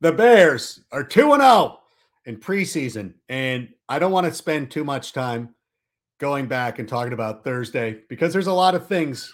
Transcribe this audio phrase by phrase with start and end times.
[0.00, 1.80] The Bears are 2 and 0
[2.26, 3.14] in preseason.
[3.28, 5.54] And I don't want to spend too much time
[6.18, 9.32] going back and talking about Thursday because there's a lot of things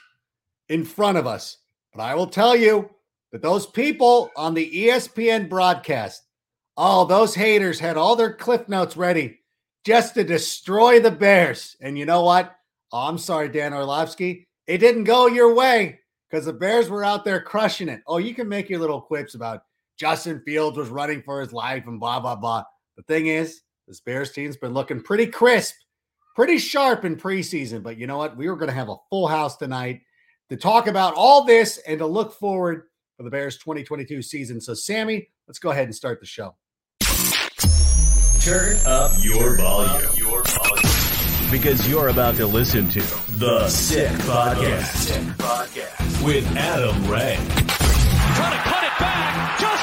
[0.69, 1.58] in front of us.
[1.94, 2.91] But I will tell you
[3.32, 6.22] that those people on the ESPN broadcast,
[6.76, 9.41] oh, those haters had all their cliff notes ready
[9.84, 11.76] just to destroy the Bears.
[11.80, 12.56] And you know what?
[12.92, 14.47] Oh, I'm sorry, Dan Orlovsky.
[14.66, 18.02] It didn't go your way because the Bears were out there crushing it.
[18.06, 19.64] Oh, you can make your little quips about
[19.98, 22.64] Justin Fields was running for his life and blah, blah, blah.
[22.96, 25.74] The thing is, this Bears team's been looking pretty crisp,
[26.34, 27.82] pretty sharp in preseason.
[27.82, 28.36] But you know what?
[28.36, 30.00] We were going to have a full house tonight
[30.50, 32.84] to talk about all this and to look forward
[33.16, 34.60] for the Bears 2022 season.
[34.60, 36.56] So, Sammy, let's go ahead and start the show.
[38.40, 40.10] Turn up your volume.
[40.16, 41.50] Your volume.
[41.50, 43.00] Because you're about to listen to
[43.38, 46.24] The Sick Podcast, Sick Podcast.
[46.24, 47.81] with Adam Rank.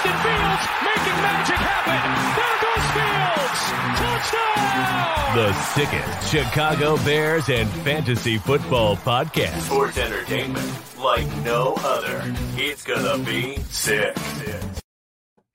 [0.10, 2.02] Justin Fields making magic happen.
[2.36, 3.62] There goes Fields.
[4.00, 5.36] Touchdown.
[5.36, 9.60] The sickest Chicago Bears and fantasy football podcast.
[9.62, 12.24] Sports entertainment like no other.
[12.56, 14.18] It's gonna be sick.
[14.18, 14.62] sick.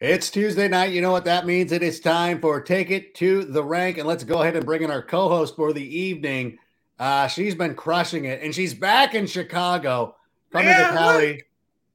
[0.00, 0.92] It's Tuesday night.
[0.92, 1.72] You know what that means?
[1.72, 3.98] It is time for Take It to the Rank.
[3.98, 6.58] And let's go ahead and bring in our co host for the evening.
[6.96, 10.14] Uh, she's been crushing it, and she's back in Chicago.
[10.52, 11.42] Coming Yeah, to Kelly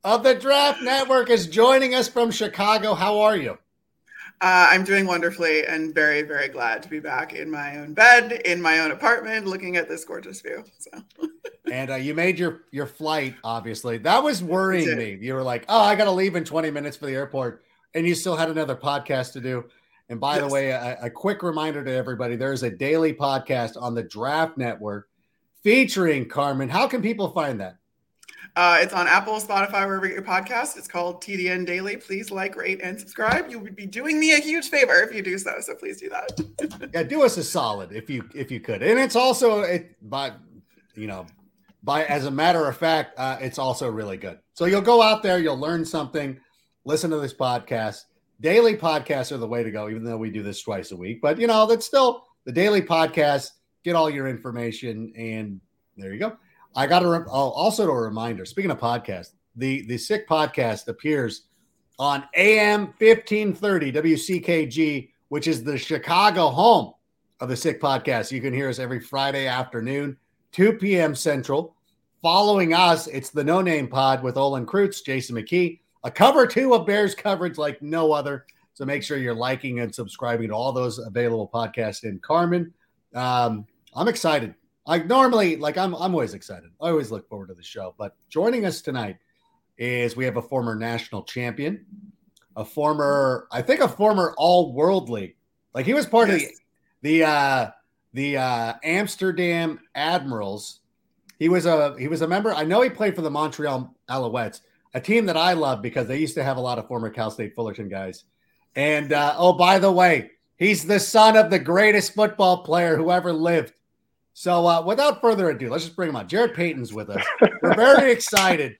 [0.03, 2.93] of the Draft Network is joining us from Chicago.
[2.93, 3.57] How are you?
[4.41, 8.31] Uh, I'm doing wonderfully and very, very glad to be back in my own bed,
[8.45, 10.63] in my own apartment, looking at this gorgeous view.
[10.77, 11.03] So,
[11.71, 13.35] And uh, you made your your flight.
[13.43, 15.19] Obviously, that was worrying me.
[15.21, 18.07] You were like, "Oh, I got to leave in 20 minutes for the airport," and
[18.07, 19.65] you still had another podcast to do.
[20.07, 23.79] And by the way, a, a quick reminder to everybody: there is a daily podcast
[23.79, 25.09] on the Draft Network
[25.61, 26.69] featuring Carmen.
[26.69, 27.75] How can people find that?
[28.55, 30.77] Uh, it's on Apple, Spotify, wherever you get your podcast.
[30.77, 31.97] It's called TDN Daily.
[31.97, 33.49] Please like, rate, and subscribe.
[33.49, 35.55] You would be doing me a huge favor if you do so.
[35.61, 36.41] So please do that.
[36.93, 38.81] Yeah, do us a solid if you if you could.
[38.81, 40.33] And it's also it by
[40.95, 41.27] you know
[41.83, 44.39] by as a matter of fact, uh, it's also really good.
[44.53, 46.39] So you'll go out there, you'll learn something,
[46.85, 48.05] listen to this podcast.
[48.41, 51.21] Daily podcasts are the way to go, even though we do this twice a week.
[51.21, 53.51] But you know, that's still the daily podcast.
[53.83, 55.61] Get all your information, and
[55.97, 56.37] there you go.
[56.75, 58.45] I got to oh, also a reminder.
[58.45, 61.43] Speaking of podcast, the the sick podcast appears
[61.97, 66.93] on AM fifteen thirty WCKG, which is the Chicago home
[67.39, 68.31] of the Sick Podcast.
[68.31, 70.17] You can hear us every Friday afternoon,
[70.51, 71.15] 2 p.m.
[71.15, 71.75] Central.
[72.21, 76.73] Following us, it's the No Name Pod with Olin Kreutz, Jason McKie, a cover two
[76.73, 78.45] of Bears coverage like no other.
[78.73, 82.73] So make sure you're liking and subscribing to all those available podcasts in Carmen.
[83.15, 83.65] Um,
[83.95, 84.53] I'm excited.
[84.89, 86.71] Like normally, like I'm, I'm always excited.
[86.81, 87.93] I always look forward to the show.
[87.99, 89.17] But joining us tonight
[89.77, 91.85] is we have a former national champion,
[92.55, 95.35] a former, I think, a former All World League.
[95.75, 96.47] Like he was part of the
[97.03, 97.69] the uh,
[98.13, 100.79] the uh, Amsterdam Admirals.
[101.37, 102.51] He was a he was a member.
[102.51, 104.61] I know he played for the Montreal Alouettes,
[104.95, 107.29] a team that I love because they used to have a lot of former Cal
[107.29, 108.23] State Fullerton guys.
[108.75, 113.11] And uh, oh, by the way, he's the son of the greatest football player who
[113.11, 113.73] ever lived.
[114.39, 116.25] So, uh, without further ado, let's just bring him on.
[116.29, 117.21] Jarrett Payton's with us.
[117.61, 118.77] We're very excited.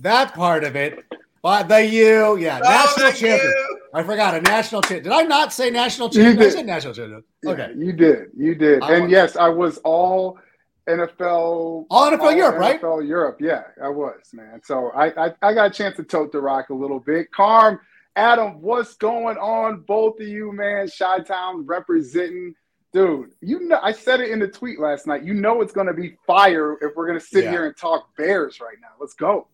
[0.00, 1.02] That part of it.
[1.40, 3.38] But the U, yeah, Oh, national champion.
[3.50, 3.78] you.
[3.94, 5.04] I forgot a national champion.
[5.04, 6.36] Did I not say national champion?
[6.38, 6.52] I did.
[6.52, 7.24] said national champion.
[7.42, 7.72] Yeah, Okay.
[7.78, 8.26] you did.
[8.36, 8.82] You did.
[8.82, 10.38] I and want- yes, I was all
[10.86, 11.86] NFL.
[11.88, 12.78] All NFL Europe, right?
[12.78, 13.38] NFL Europe.
[13.40, 14.60] Yeah, I was, man.
[14.62, 17.32] So I, I I got a chance to tote the rock a little bit.
[17.32, 17.80] Carm,
[18.16, 19.80] Adam, what's going on?
[19.80, 20.88] Both of you, man.
[20.88, 22.54] Chi Town representing.
[22.92, 25.24] Dude, you know, I said it in the tweet last night.
[25.24, 27.50] You know it's going to be fire if we're going to sit Yeah.
[27.50, 28.88] here and talk Bears right now.
[29.00, 29.48] Let's go.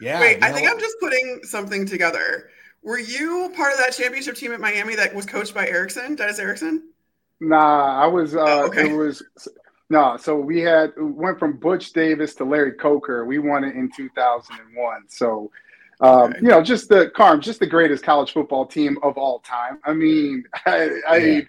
[0.00, 0.20] Yeah.
[0.20, 0.70] Wait, you I know think?
[0.70, 2.50] I'm just putting something together.
[2.82, 6.38] Were you part of that championship team at Miami that was coached by Erickson, Dennis
[6.38, 6.90] Erickson?
[7.40, 8.36] Nah, I was.
[8.36, 8.88] Uh, Oh, okay.
[8.90, 9.22] It was.
[9.90, 13.24] No, so we had went from Butch Davis to Larry Coker.
[13.24, 15.08] We won it in 2001.
[15.08, 15.50] So,
[16.00, 16.38] um, Okay.
[16.42, 19.78] you know, just the Carm, just the greatest college football team of all time.
[19.84, 21.40] I mean, I, I Yeah.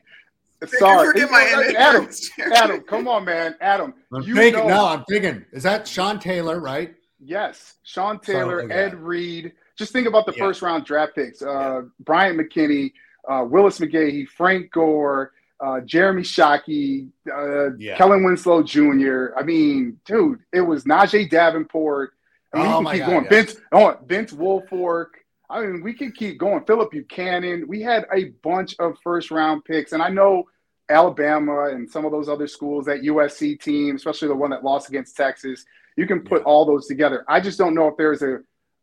[0.66, 1.76] Sorry, Forget my image.
[1.76, 2.10] Adam,
[2.56, 3.94] Adam, come on, man, Adam.
[4.14, 4.62] I'm you thinking.
[4.68, 5.46] know- No, I'm thinking.
[5.52, 6.60] Is that Sean Taylor?
[6.60, 6.96] Right?
[7.20, 8.74] Yes, Sean Taylor, okay.
[8.74, 9.54] Ed Reed.
[9.78, 10.44] Just think about the Yeah.
[10.46, 12.92] first round draft picks: uh, Bryant McKinnie,
[13.30, 15.32] uh, Willis McGahee, Frank Gore,
[15.64, 17.96] uh, Jeremy Shockey, uh, Yeah.
[17.98, 19.28] Kellen Winslow Jr.
[19.38, 22.12] I mean, dude, it was Najeh Davenport.
[22.54, 23.24] I mean, Oh my can keep God, going.
[23.32, 23.52] yes.
[23.54, 25.08] Vince, oh, Vince Wilfork.
[25.50, 26.64] I mean, we can keep going.
[26.66, 27.66] Phillip Buchanon.
[27.68, 30.44] We had a bunch of first round picks, and I know
[30.90, 34.90] Alabama and some of those other schools, that USC team, especially the one that lost
[34.90, 35.66] against Texas.
[35.96, 37.26] You can put all those together.
[37.28, 38.40] I just don't know if there's a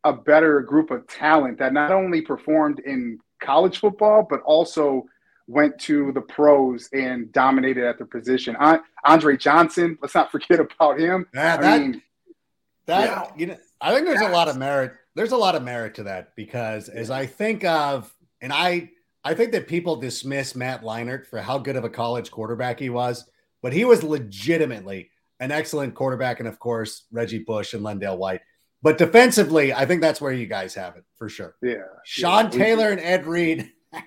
[0.06, 5.02] a better group of talent that not only performed in college football but also
[5.46, 8.55] went to the pros and dominated at their position.
[8.61, 11.26] An- Andre Johnson, let's not forget about him.
[11.34, 12.02] Yeah, I that mean,
[12.84, 13.31] that Yeah.
[13.37, 14.93] you know, I think there's a lot of merit.
[15.14, 18.90] There's a lot of merit to that because as I think of, and I
[19.25, 22.90] I think that people dismiss Matt Leinart for how good of a college quarterback he
[22.90, 23.25] was,
[23.62, 28.43] but he was legitimately an excellent quarterback, and of course Reggie Bush and Lendale White.
[28.82, 31.56] But defensively, I think that's where you guys have it for sure.
[31.62, 31.84] yeah.
[32.05, 33.72] Sean Yeah, Taylor and Ed Reed.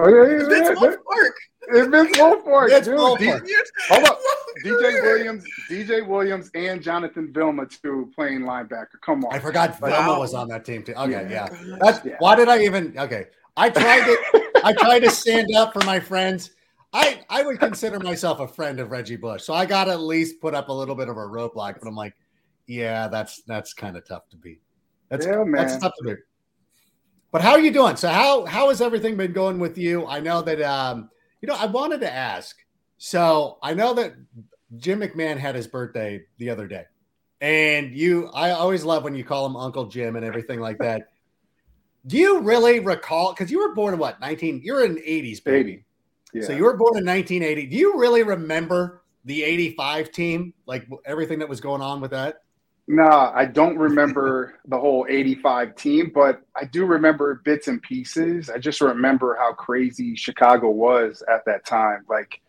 [0.00, 0.74] Oh, yeah, yeah, Vince yeah.
[0.76, 1.32] Wilfork.
[1.70, 2.98] It's Vince Wilfork, Vince dude.
[2.98, 3.46] Wilfork.
[3.46, 3.54] D-
[3.90, 4.18] Hold up.
[4.64, 9.00] DJ Williams, DJ Williams, and Jonathan Vilma too playing linebacker.
[9.04, 9.34] Come on.
[9.34, 9.88] I forgot Wow.
[9.90, 10.94] Vilma was on that team too.
[10.94, 11.48] Okay, Yeah.
[11.52, 11.76] yeah.
[11.80, 12.16] That's Yeah.
[12.18, 13.26] why did I even okay.
[13.56, 16.50] I tried to I tried to stand up for my friends.
[16.92, 19.42] I I would consider myself a friend of Reggie Bush.
[19.44, 21.86] So I got to at least put up a little bit of a roadblock, but
[21.86, 22.14] I'm like,
[22.66, 24.60] yeah, that's that's kind of tough to beat.
[25.10, 25.52] That's Yeah, man.
[25.52, 26.18] that's tough to beat.
[27.30, 27.94] But how are you doing?
[27.96, 30.06] So how how has everything been going with you?
[30.06, 32.56] I know that um you know, I wanted to ask.
[32.98, 34.14] So I know that
[34.76, 36.84] Jim McMahon had his birthday the other day.
[37.40, 41.10] And you I always love when you call him Uncle Jim and everything like that.
[42.06, 44.62] Do you really recall because you were born in what 19?
[44.64, 45.72] You're an 80s, baby.
[45.72, 45.84] 80.
[46.34, 46.42] Yeah.
[46.42, 47.66] So you were born in 1980.
[47.66, 50.54] Do you really remember the 85 team?
[50.66, 52.42] Like everything that was going on with that?
[52.90, 58.48] Nah, I don't remember the whole 85 team, but I do remember bits and pieces.
[58.48, 62.06] I just remember how crazy Chicago was at that time.
[62.08, 62.40] Like,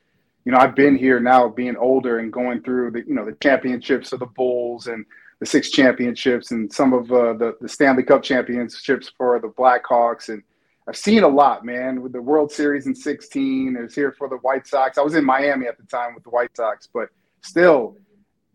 [0.45, 3.35] you know, I've been here now being older and going through the, you know, the
[3.43, 5.05] championships of the Bulls and
[5.41, 10.29] the six championships and some of uh, the, the Stanley Cup championships for the Blackhawks.
[10.29, 10.41] And
[10.87, 13.75] I've seen a lot, man, with the World Series in 16.
[13.75, 14.97] I was here for the White Sox.
[14.97, 17.09] I was in Miami at the time with the White Sox, but
[17.41, 17.97] still,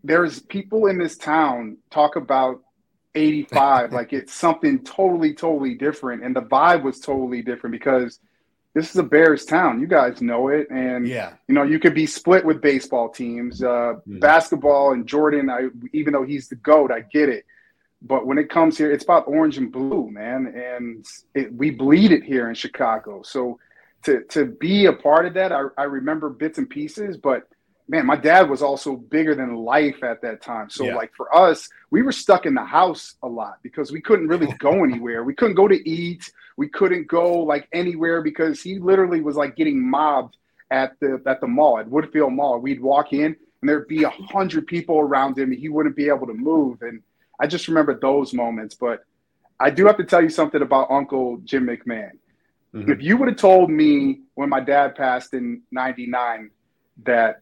[0.05, 2.61] there's people in this town talk about
[3.17, 6.23] 85 like it's something totally totally different.
[6.23, 8.21] And the vibe was totally different because
[8.75, 9.81] this is a bears town.
[9.81, 10.69] You guys know it.
[10.71, 11.33] And Yeah.
[11.49, 13.62] you know you could be split with baseball teams.
[13.62, 14.21] Uh, Mhm.
[14.21, 17.45] basketball and jordan i even though he's the goat i get it.
[18.03, 20.47] But when it comes here it's about orange and blue man.
[20.49, 23.23] And it, we bleed it here in chicago.
[23.23, 23.59] So
[24.03, 27.49] to to be a part of that i, I remember bits and pieces but
[27.88, 30.70] man, my dad was also bigger than life at that time.
[30.70, 30.94] So Yeah.
[30.96, 34.46] like for us, we were stuck in the house a lot because we couldn't really
[34.58, 35.22] go anywhere.
[35.25, 36.32] We couldn't go to eat.
[36.56, 40.36] We couldn't go like anywhere because he literally was like getting mobbed
[40.70, 42.58] at the at the mall at Woodfield Mall.
[42.58, 46.08] We'd walk in and there'd be a hundred people around him and he wouldn't be
[46.08, 46.81] able to move.
[46.82, 47.03] And
[47.38, 48.74] I just remember those moments.
[48.74, 49.05] But
[49.60, 52.12] I do have to tell you something about Uncle Jim McMahon.
[52.74, 52.88] Mhm.
[52.88, 56.50] If you would have told me when my dad passed in 99
[57.05, 57.41] that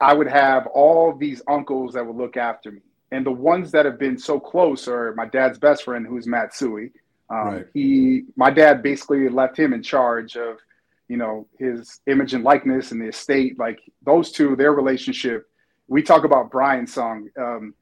[0.00, 2.80] I would have all these uncles that would look after me.
[3.10, 6.52] And the ones that have been so close are my dad's best friend, who's Matt
[6.52, 6.92] Suhey.
[7.30, 7.66] Um, Right.
[7.74, 10.58] He, my dad basically left him in charge of,
[11.08, 13.58] you know, his image and likeness and the estate.
[13.58, 15.48] Like those two, their relationship.
[15.88, 17.28] We talk about Brian's song.
[17.38, 17.74] Um,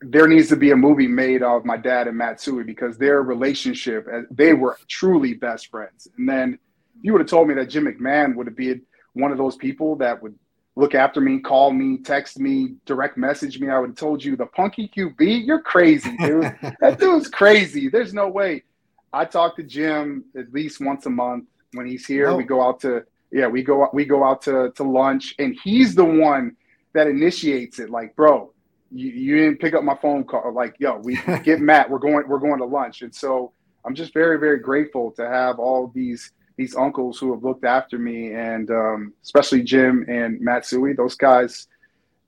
[0.00, 3.22] there needs to be a movie made of my dad and Matt Suhey because their
[3.22, 6.08] relationship, uh, they were truly best friends.
[6.16, 6.58] And then
[7.00, 8.82] you would have told me that Jim McMahon would have been
[9.14, 10.36] one of those people that would
[10.78, 14.36] look after me, call me, text me, direct message me, I would have told you
[14.36, 16.54] the punky QB, you're crazy, dude.
[16.80, 17.88] that dude's crazy.
[17.88, 18.62] There's no way.
[19.12, 22.32] I talk to Jim at least once a month when he's here.
[22.36, 25.96] We go out to yeah, we go we go out to to lunch, and he's
[25.96, 26.56] the one
[26.92, 27.90] that initiates it.
[27.90, 28.52] Like, bro,
[28.92, 30.52] you, you didn't pick up my phone call.
[30.52, 31.90] Like, yo, we get Matt.
[31.90, 33.52] We're going we're going to lunch, and so
[33.84, 37.98] I'm just very very grateful to have all these these uncles who have looked after
[37.98, 40.94] me, and um, especially Jim and Matt Suhey.
[40.94, 41.68] Those guys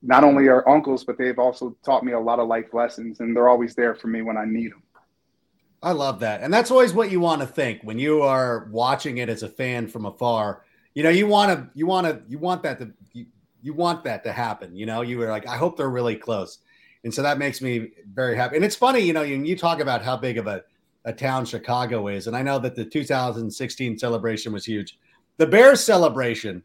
[0.03, 3.37] not only are uncles, but they've also taught me a lot of life lessons, and
[3.37, 4.83] they're always there for me when I need them.
[5.83, 6.43] I love that.
[6.43, 9.49] And that's always what you want to think when you are watching it as a
[9.49, 10.63] fan from afar.
[10.95, 13.27] you know, you want to, you want to, you want that to, you,
[13.63, 14.77] you want that to happen.
[14.77, 16.59] You know, you were like, I hope they're really close.
[17.03, 18.57] And so that makes me very happy.
[18.57, 20.63] And it's funny, you know, you, you talk about how big of a,
[21.04, 22.26] a town Chicago is.
[22.26, 24.99] And I know that the 2016 celebration was huge.
[25.37, 26.62] The Bears celebration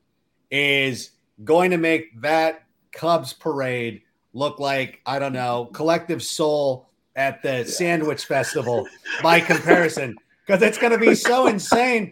[0.52, 1.12] is
[1.44, 4.02] going to make that Cubs parade
[4.34, 8.86] look like, I don't know, collective soul at the Sandwich Festival
[9.24, 10.16] by comparison,
[10.46, 12.12] because it's going to be so insane.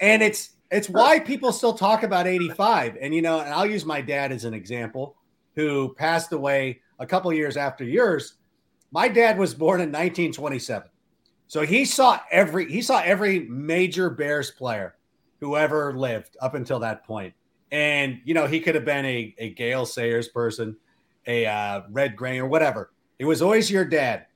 [0.00, 2.98] And it's, it's why people still talk about 85.
[3.00, 5.16] And, you know, and I'll use my dad as an example
[5.56, 8.34] who passed away a couple years after yours.
[8.92, 10.88] My dad was born in 1927.
[11.48, 14.96] So he saw every he saw every major Bears player
[15.40, 17.34] who ever lived up until that point.
[17.72, 20.76] And you know, he could have been a, a Gale Sayers person,
[21.26, 22.92] a uh, Red Grange or whatever.
[23.18, 24.26] It was always your dad.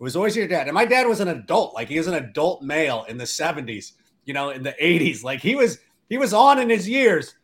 [0.00, 0.66] It was always your dad.
[0.66, 3.92] And my dad was an adult, like he was an adult male in the 70s,
[4.24, 5.22] you know, in the 80s.
[5.22, 7.36] Like he was he was on in his years,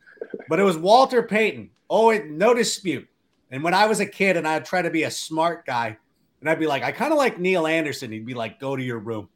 [0.49, 1.69] but it was Walter Payton.
[1.89, 3.07] Oh, no dispute.
[3.51, 5.97] And when I was a kid and I'd try to be a smart guy,
[6.41, 8.11] and I'd be like, I kind of like Neal Anderson.
[8.11, 9.29] He'd be like, go to your room.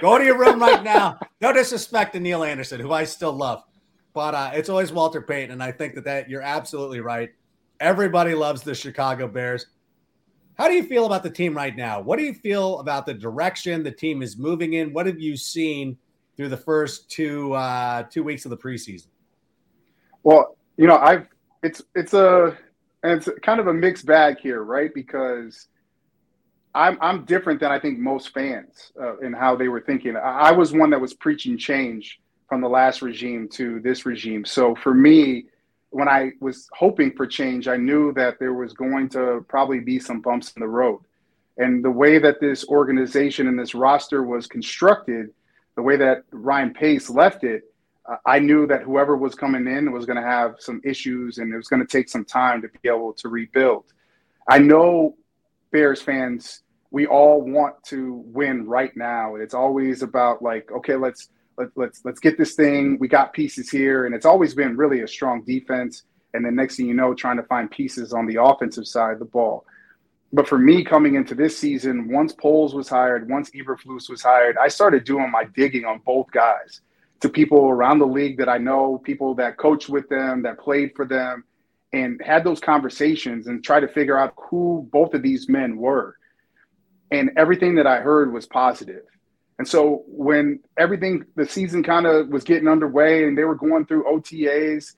[0.00, 1.18] Go to your room right now.
[1.40, 3.62] No disrespect to Neal Anderson, who I still love.
[4.14, 5.50] But uh, it's always Walter Payton.
[5.50, 7.30] And I think that, that you're absolutely right.
[7.80, 9.66] Everybody loves the Chicago Bears.
[10.58, 12.00] How do you feel about the team right now?
[12.00, 14.94] What do you feel about the direction the team is moving in?
[14.94, 15.98] What have you seen
[16.36, 19.08] through the first two uh, two weeks of the preseason?
[20.22, 21.26] Well, you know, I've
[21.62, 22.56] it's it's a
[23.02, 24.92] and it's kind of a mixed bag here, right?
[24.94, 25.68] Because
[26.76, 30.14] I'm I'm different than I think most fans uh, in how they were thinking.
[30.14, 34.44] I, I was one that was preaching change from the last regime to this regime.
[34.44, 35.46] So for me,
[35.90, 39.98] when I was hoping for change, I knew that there was going to probably be
[39.98, 41.00] some bumps in the road.
[41.56, 45.30] And the way that this organization and this roster was constructed,
[45.74, 47.62] the way that Ryan Pace left it,
[48.04, 51.52] uh, I knew that whoever was coming in was going to have some issues and
[51.52, 53.86] it was going to take some time to be able to rebuild.
[54.46, 55.16] I know
[55.72, 56.62] Bears fans
[56.96, 59.34] we all want to win right now.
[59.34, 62.96] And It's always about like, okay, let's let, let's let's get this thing.
[62.98, 66.04] We got pieces here, and it's always been really a strong defense.
[66.32, 69.18] And then next thing you know, trying to find pieces on the offensive side of
[69.18, 69.66] the ball.
[70.32, 74.56] But for me, coming into this season, once Poles was hired, once Eberflus was hired,
[74.56, 76.80] I started doing my digging on both guys
[77.20, 80.92] to people around the league that I know, people that coached with them, that played
[80.96, 81.44] for them,
[81.92, 86.16] and had those conversations and try to figure out who both of these men were
[87.10, 89.02] and everything that I heard was positive.
[89.58, 93.86] And so when everything the season kind of was getting underway and they were going
[93.86, 94.94] through OTAs,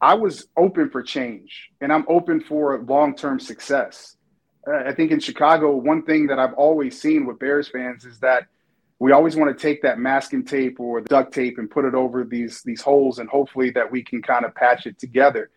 [0.00, 4.16] I was open for change and I'm open for long-term success.
[4.66, 8.18] Uh, I think in Chicago, one thing that I've always seen with Bears fans is
[8.20, 8.46] that
[8.98, 12.24] we always want to take that masking tape or duct tape and put it over
[12.24, 15.50] these these holes and hopefully that we can kind of patch it together.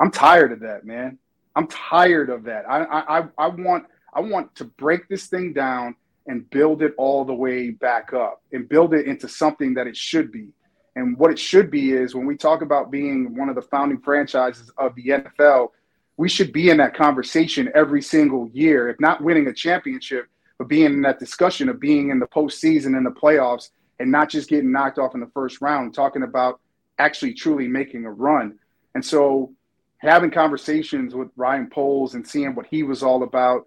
[0.00, 1.18] I'm tired of that, man.
[1.54, 2.68] I'm tired of that.
[2.68, 2.84] I
[3.18, 3.86] I I want
[4.16, 5.94] I want to break this thing down
[6.26, 9.94] and build it all the way back up and build it into something that it
[9.96, 10.48] should be.
[10.96, 14.00] And what it should be is when we talk about being one of the founding
[14.00, 15.68] franchises of the NFL,
[16.16, 20.66] we should be in that conversation every single year, if not winning a championship, but
[20.68, 23.68] being in that discussion of being in the postseason and the playoffs
[24.00, 26.58] and not just getting knocked off in the first round, talking about
[26.98, 28.58] actually truly making a run.
[28.94, 29.52] And so
[29.98, 33.66] having conversations with Ryan Poles and seeing what he was all about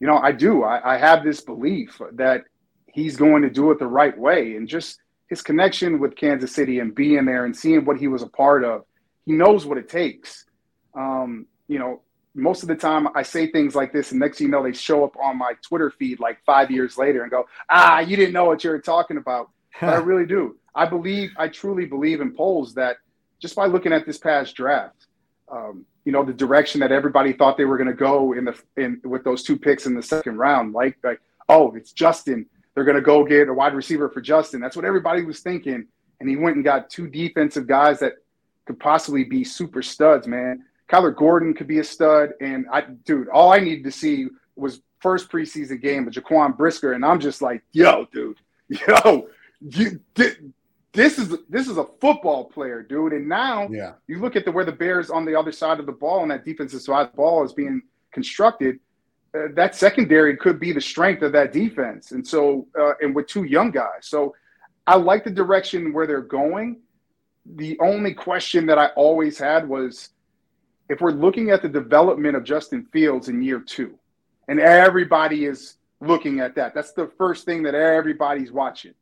[0.00, 0.62] you know, I do.
[0.62, 2.44] I, I have this belief that
[2.92, 4.56] he's going to do it the right way.
[4.56, 4.98] And just
[5.28, 8.64] his connection with Kansas City and being there and seeing what he was a part
[8.64, 8.84] of,
[9.26, 10.44] he knows what it takes.
[10.94, 12.02] Um, you know,
[12.34, 15.16] most of the time I say things like this, and next know, they show up
[15.16, 18.62] on my Twitter feed like five years later and go, ah, you didn't know what
[18.64, 19.50] you were talking about.
[19.80, 20.56] but I really do.
[20.74, 22.96] I believe, I truly believe in Poles that
[23.40, 25.06] just by looking at this past draft,
[25.50, 28.58] um, you know the direction that everybody thought they were going to go in the
[28.76, 30.72] in with those two picks in the second round.
[30.72, 32.46] Like like oh, it's Justin.
[32.74, 34.60] They're going to go get a wide receiver for Justin.
[34.60, 35.86] That's what everybody was thinking.
[36.20, 38.14] And he went and got two defensive guys that
[38.66, 40.64] could possibly be super studs, man.
[40.88, 42.30] Kyler Gordon could be a stud.
[42.40, 46.94] And I, dude, all I needed to see was first preseason game of Jaquan Brisker.
[46.94, 49.28] And I'm just like, yo, dude, yo,
[49.60, 50.00] you,
[50.94, 53.12] this is this is a football player, dude.
[53.12, 53.94] And now yeah.
[54.06, 56.30] you look at the where the Bears on the other side of the ball and
[56.30, 57.82] that defensive side ball is being
[58.12, 58.78] constructed.
[59.34, 63.26] Uh, that secondary could be the strength of that defense, and so uh, and with
[63.26, 64.34] two young guys, so
[64.86, 66.80] I like the direction where they're going.
[67.56, 70.10] The only question that I always had was
[70.88, 73.98] if we're looking at the development of Justin Fields in year two,
[74.46, 76.72] and everybody is looking at that.
[76.72, 78.94] That's the first thing that everybody's watching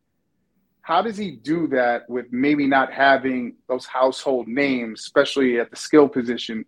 [0.83, 5.77] how does he do that with maybe not having those household names, especially at the
[5.77, 6.65] skill position?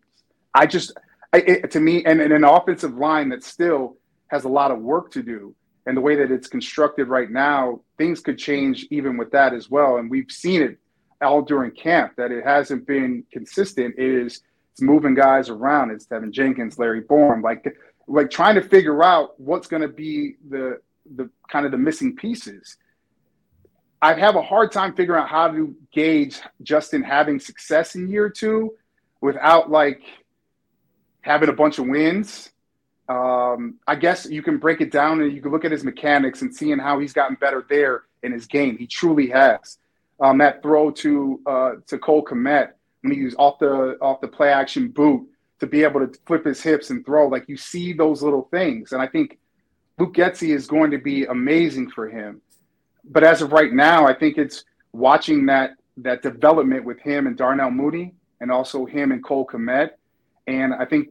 [0.53, 0.93] I just,
[1.34, 4.79] I, it, to me, and, and an offensive line that still has a lot of
[4.79, 5.53] work to do.
[5.86, 9.69] And the way that it's constructed right now, things could change even with that as
[9.69, 9.98] well.
[9.98, 10.79] And we've seen it
[11.22, 13.95] all during camp that it hasn't been consistent.
[13.98, 14.41] It is
[14.72, 15.91] it's moving guys around.
[15.91, 17.65] It's Teven Jenkins, Larry Borom, like
[18.07, 20.79] like trying to figure out what's going to be the
[21.15, 22.77] the kind of the missing pieces.
[24.01, 28.29] I have a hard time figuring out how to gauge Justin having success in year
[28.29, 28.73] two
[29.21, 30.01] without like
[31.21, 32.51] having a bunch of wins.
[33.07, 36.41] Um, I guess you can break it down and you can look at his mechanics
[36.41, 38.77] and seeing how he's gotten better there in his game.
[38.77, 39.77] He truly has.
[40.19, 42.71] Um, that throw to uh, to Cole Kmet
[43.01, 45.27] when he was off the off the play action boot
[45.59, 48.91] to be able to flip his hips and throw, like you see those little things,
[48.93, 49.37] and I think
[49.97, 52.41] Luke Getsy is going to be amazing for him.
[53.09, 57.38] But as of right now, I think it's watching that that development with him and
[57.38, 59.91] Darnell Mooney, and also him and Cole Kmet.
[60.47, 61.09] And I think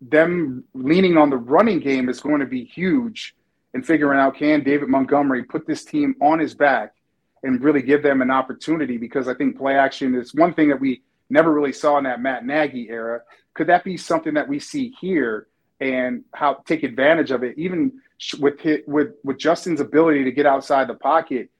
[0.00, 3.34] them leaning on the running game is going to be huge
[3.74, 6.94] in figuring out can David Montgomery put this team on his back
[7.42, 10.80] and really give them an opportunity because I think play action is one thing that
[10.80, 13.22] we never really saw in that Matt Nagy era.
[13.54, 15.46] Could that be something that we see here
[15.80, 18.00] and how take advantage of it, even
[18.38, 21.50] with hit, with with Justin's ability to get outside the pocket?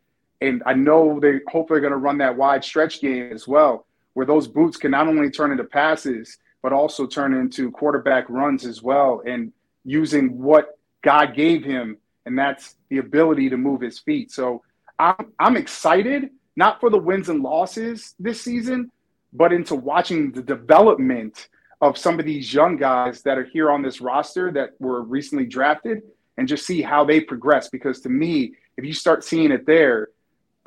[0.41, 4.27] And I know they hopefully going to run that wide stretch game as well, where
[4.27, 8.83] those boots can not only turn into passes but also turn into quarterback runs as
[8.83, 9.53] well, and
[9.85, 11.97] using what God gave him,
[12.27, 14.31] and that's the ability to move his feet.
[14.31, 14.63] So
[14.99, 18.91] I'm I'm excited not for the wins and losses this season,
[19.33, 21.49] but into watching the development
[21.81, 25.47] of some of these young guys that are here on this roster that were recently
[25.47, 26.03] drafted
[26.37, 27.69] and just see how they progress.
[27.69, 30.09] Because to me, if you start seeing it there,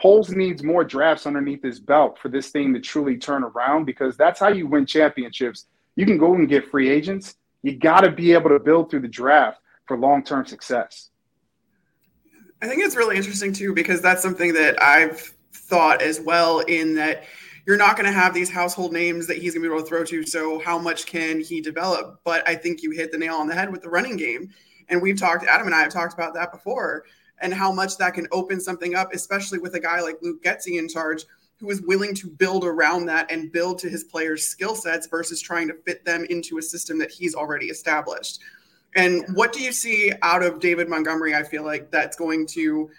[0.01, 4.17] Poles needs more drafts underneath his belt for this thing to truly turn around because
[4.17, 5.67] that's how you win championships.
[5.95, 7.35] You can go and get free agents.
[7.61, 11.09] You got to be able to build through the draft for long term success.
[12.61, 16.95] I think it's really interesting too because that's something that I've thought as well in
[16.95, 17.23] that
[17.65, 19.89] you're not going to have these household names that he's going to be able to
[19.89, 20.25] throw to.
[20.25, 22.19] So how much can he develop?
[22.23, 24.49] But I think you hit the nail on the head with the running game.
[24.89, 27.05] And we've talked, Adam and I have talked about that before,
[27.41, 30.77] and how much that can open something up, especially with a guy like Luke Getsy
[30.77, 31.25] in charge,
[31.57, 35.41] who is willing to build around that and build to his players' skill sets versus
[35.41, 38.39] trying to fit them into a system that he's already established.
[38.95, 41.33] And what do you see out of David Montgomery?
[41.33, 42.89] I feel like that's going to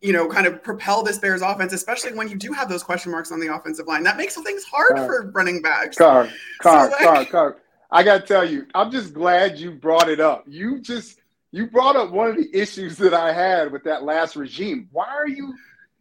[0.00, 3.12] you know, kind of propel this Bears offense, especially when you do have those question
[3.12, 4.02] marks on the offensive line.
[4.02, 5.98] That makes things hard car, for running backs.
[5.98, 6.28] Car,
[6.60, 7.56] car, so like, car, car.
[7.90, 10.44] I got to tell you, I'm just glad you brought it up.
[10.46, 11.20] You just
[11.52, 14.88] you brought up one of the issues that I had with that last regime.
[14.92, 15.54] Why are you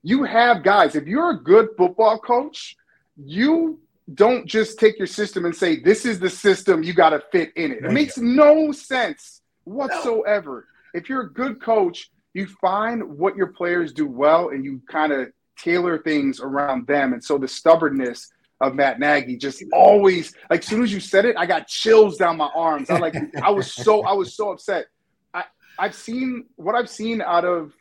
[0.04, 2.78] you have guys, if you're a good football coach,
[3.18, 3.80] you
[4.14, 7.52] don't just take your system and say this is the system you got to fit
[7.56, 7.84] in it.
[7.84, 10.68] It makes no sense whatsoever.
[10.94, 11.00] No.
[11.00, 15.12] If you're a good coach, you find what your players do well and you kind
[15.12, 17.14] of tailor things around them.
[17.14, 21.26] And so the stubbornness of Matt Nagy just always like as soon as you said
[21.26, 22.90] it, I got chills down my arms.
[22.90, 24.88] I like I was so I was so upset.
[25.34, 25.46] I
[25.78, 27.74] I've seen what I've seen out of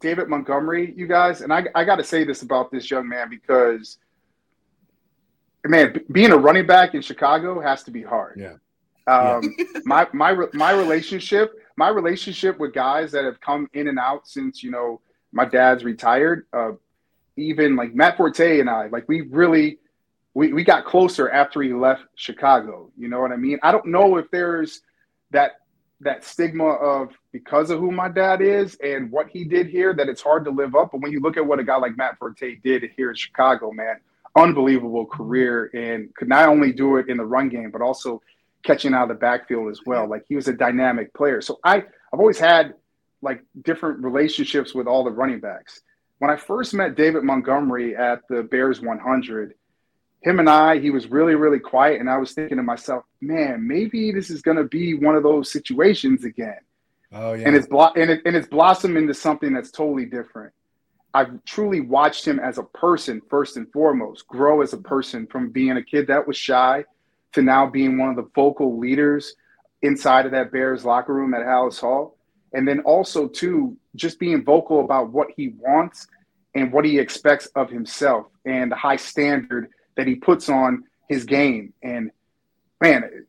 [0.00, 3.28] David Montgomery, you guys, and I I got to say this about this young man
[3.28, 3.98] because
[5.66, 8.38] man, being a running back in Chicago has to be hard.
[8.38, 8.54] Yeah.
[9.06, 14.26] Um, my my my relationship my relationship with guys that have come in and out
[14.26, 16.72] since you know my dad's retired, uh,
[17.36, 19.78] even like Matt Forte and I, like we really
[20.34, 22.90] we, we got closer after he left Chicago.
[22.98, 23.60] You know what I mean?
[23.62, 24.82] I don't know if there's
[25.30, 25.60] that
[26.00, 30.08] that stigma of because of who my dad is and what he did here that
[30.08, 30.90] it's hard to live up.
[30.90, 33.70] But when you look at what a guy like Matt Forte did here in Chicago,
[33.70, 34.00] man,
[34.34, 38.20] unbelievable career and could not only do it in the run game, but also
[38.64, 40.08] catching out of the backfield as well.
[40.08, 41.40] Like he was a dynamic player.
[41.40, 41.76] So I
[42.12, 42.74] I've always had
[43.22, 45.80] like different relationships with all the running backs.
[46.18, 49.54] When I first met David Montgomery at the Bears 100,
[50.22, 52.00] him and I, he was really, really quiet.
[52.00, 55.22] And I was thinking to myself, man, maybe this is going to be one of
[55.22, 56.58] those situations again.
[57.12, 57.46] Oh, yeah.
[57.46, 60.52] And it's, blo- and, it, and it's blossomed into something that's totally different.
[61.14, 65.50] I've truly watched him as a person, first and foremost, grow as a person from
[65.50, 66.84] being a kid that was shy
[67.32, 69.34] to now being one of the vocal leaders
[69.82, 72.16] inside of that Bears locker room at Halas Hall.
[72.52, 76.06] And then also, too, just being vocal about what he wants
[76.54, 81.24] and what he expects of himself and the high standard that he puts on his
[81.24, 81.72] game.
[81.82, 82.10] And
[82.80, 83.26] man,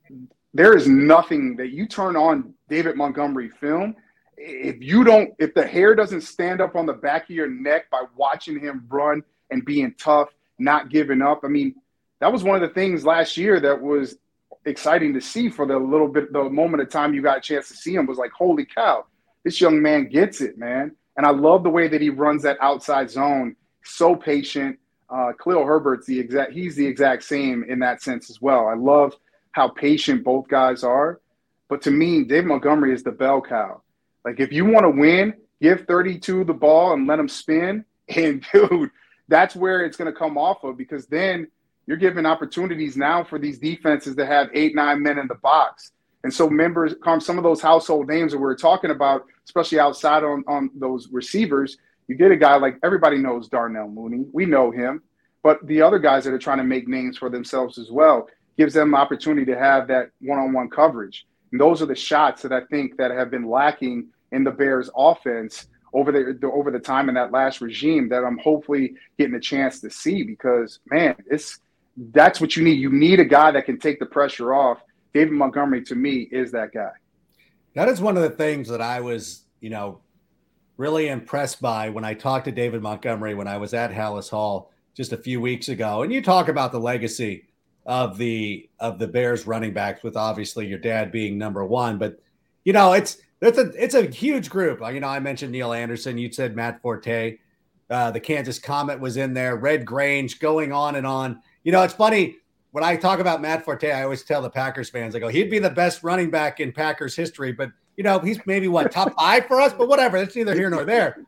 [0.53, 3.95] there is nothing that you turn on David Montgomery film
[4.39, 7.89] if you don't, if the hair doesn't stand up on the back of your neck
[7.89, 11.41] by watching him run and being tough, not giving up.
[11.43, 11.75] I mean,
[12.19, 14.17] that was one of the things last year that was
[14.65, 17.67] exciting to see for the little bit, the moment of time you got a chance
[17.69, 19.05] to see him was like, holy cow,
[19.43, 20.95] this young man gets it, man.
[21.17, 23.55] And I love the way that he runs that outside zone.
[23.83, 24.79] So patient.
[25.09, 28.67] Uh, Khalil Herbert's the exact, he's the exact same in that sense as well.
[28.67, 29.15] I love
[29.51, 31.19] how patient both guys are.
[31.67, 33.81] But to me, Dave Montgomery is the bell cow.
[34.23, 37.85] Like if you want to win, give 32 the ball and let him spin.
[38.15, 38.89] And dude,
[39.27, 41.47] that's where it's going to come off of because then
[41.89, 45.91] you're giving opportunities now for these defenses to have eight, nine men in the box.
[46.23, 49.79] And so members come some of those household names that we are talking about, especially
[49.79, 54.25] outside on, on those receivers, you get a guy like everybody knows Darnell Mooney.
[54.31, 55.01] We know him.
[55.41, 58.75] But the other guys that are trying to make names for themselves as well gives
[58.75, 61.25] them opportunity to have that one-on-one coverage.
[61.51, 64.91] And those are the shots that I think that have been lacking in the Bears
[64.95, 69.39] offense over the over the time in that last regime that I'm hopefully getting a
[69.39, 71.57] chance to see because man, it's
[72.11, 72.79] that's what you need.
[72.79, 74.81] You need a guy that can take the pressure off.
[75.13, 76.91] David Montgomery to me is that guy.
[77.75, 79.99] That is one of the things that I was, you know,
[80.77, 84.71] really impressed by when I talked to David Montgomery when I was at Halas Hall
[84.95, 86.03] just a few weeks ago.
[86.03, 87.45] And you talk about the legacy
[87.85, 92.19] of the of the Bears running backs with obviously your dad being number 1, but
[92.63, 94.81] you know, it's it's a it's a huge group.
[94.93, 96.17] You know, I mentioned Neal Anderson.
[96.17, 97.37] You said Matt Forte.
[97.89, 99.55] Uh, the Kansas Comet was in there.
[99.55, 101.41] Red Grange, going on and on.
[101.69, 102.37] You know, it's funny
[102.71, 103.91] when I talk about Matt Forte.
[103.91, 106.71] I always tell the Packers fans, I go, he'd be the best running back in
[106.71, 110.17] Packers history, but you know, he's maybe what top five for us, but whatever.
[110.17, 111.27] That's neither here nor there.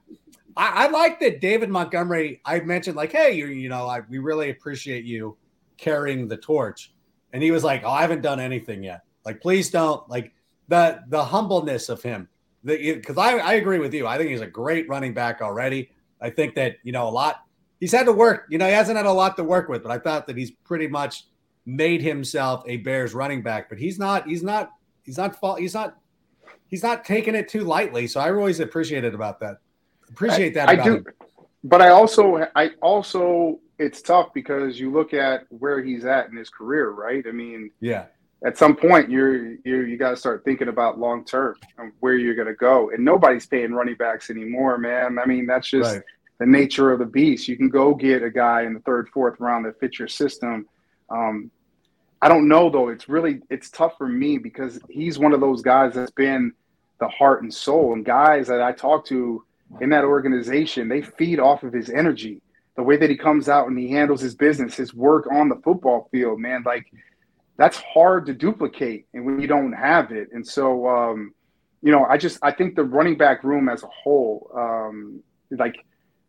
[0.57, 2.41] I, I like that David Montgomery.
[2.43, 5.37] I mentioned like, hey, you, you know, I, we really appreciate you
[5.77, 6.91] carrying the torch,
[7.33, 9.01] and he was like, oh, I haven't done anything yet.
[9.25, 10.33] Like, please don't like
[10.69, 12.27] the the humbleness of him.
[12.65, 14.07] Because I, I agree with you.
[14.07, 15.91] I think he's a great running back already.
[16.19, 17.43] I think that you know a lot.
[17.81, 18.45] He's had to work.
[18.49, 20.51] You know, he hasn't had a lot to work with, but I thought that he's
[20.51, 21.25] pretty much
[21.65, 23.67] made himself a Bears running back.
[23.67, 24.25] But he's not.
[24.25, 24.71] He's not.
[25.03, 25.35] He's not.
[25.59, 25.97] He's not.
[26.67, 28.07] He's not taking it too lightly.
[28.07, 29.57] So I always appreciated about that.
[30.09, 30.69] Appreciate that.
[30.69, 30.95] I, I do.
[30.95, 31.07] Him.
[31.65, 36.37] But I also, I also, it's tough because you look at where he's at in
[36.37, 37.23] his career, right?
[37.27, 38.05] I mean, yeah
[38.43, 42.15] at some point you're you you got to start thinking about long term and where
[42.15, 42.89] you're going to go.
[42.89, 45.19] And nobody's paying running backs anymore, man.
[45.19, 46.03] I mean, that's just right.
[46.41, 47.47] The nature of the beast.
[47.47, 50.67] You can go get a guy in the third, fourth round that fits your system.
[51.07, 51.51] Um,
[52.19, 52.89] I don't know though.
[52.89, 56.51] It's really it's tough for me because he's one of those guys that's been
[56.99, 57.93] the heart and soul.
[57.93, 59.43] And guys that I talk to
[59.81, 62.41] in that organization, they feed off of his energy,
[62.75, 65.61] the way that he comes out and he handles his business, his work on the
[65.63, 66.63] football field, man.
[66.65, 66.91] Like
[67.57, 70.29] that's hard to duplicate and when you don't have it.
[70.33, 71.35] And so, um,
[71.83, 75.85] you know, I just I think the running back room as a whole, um, like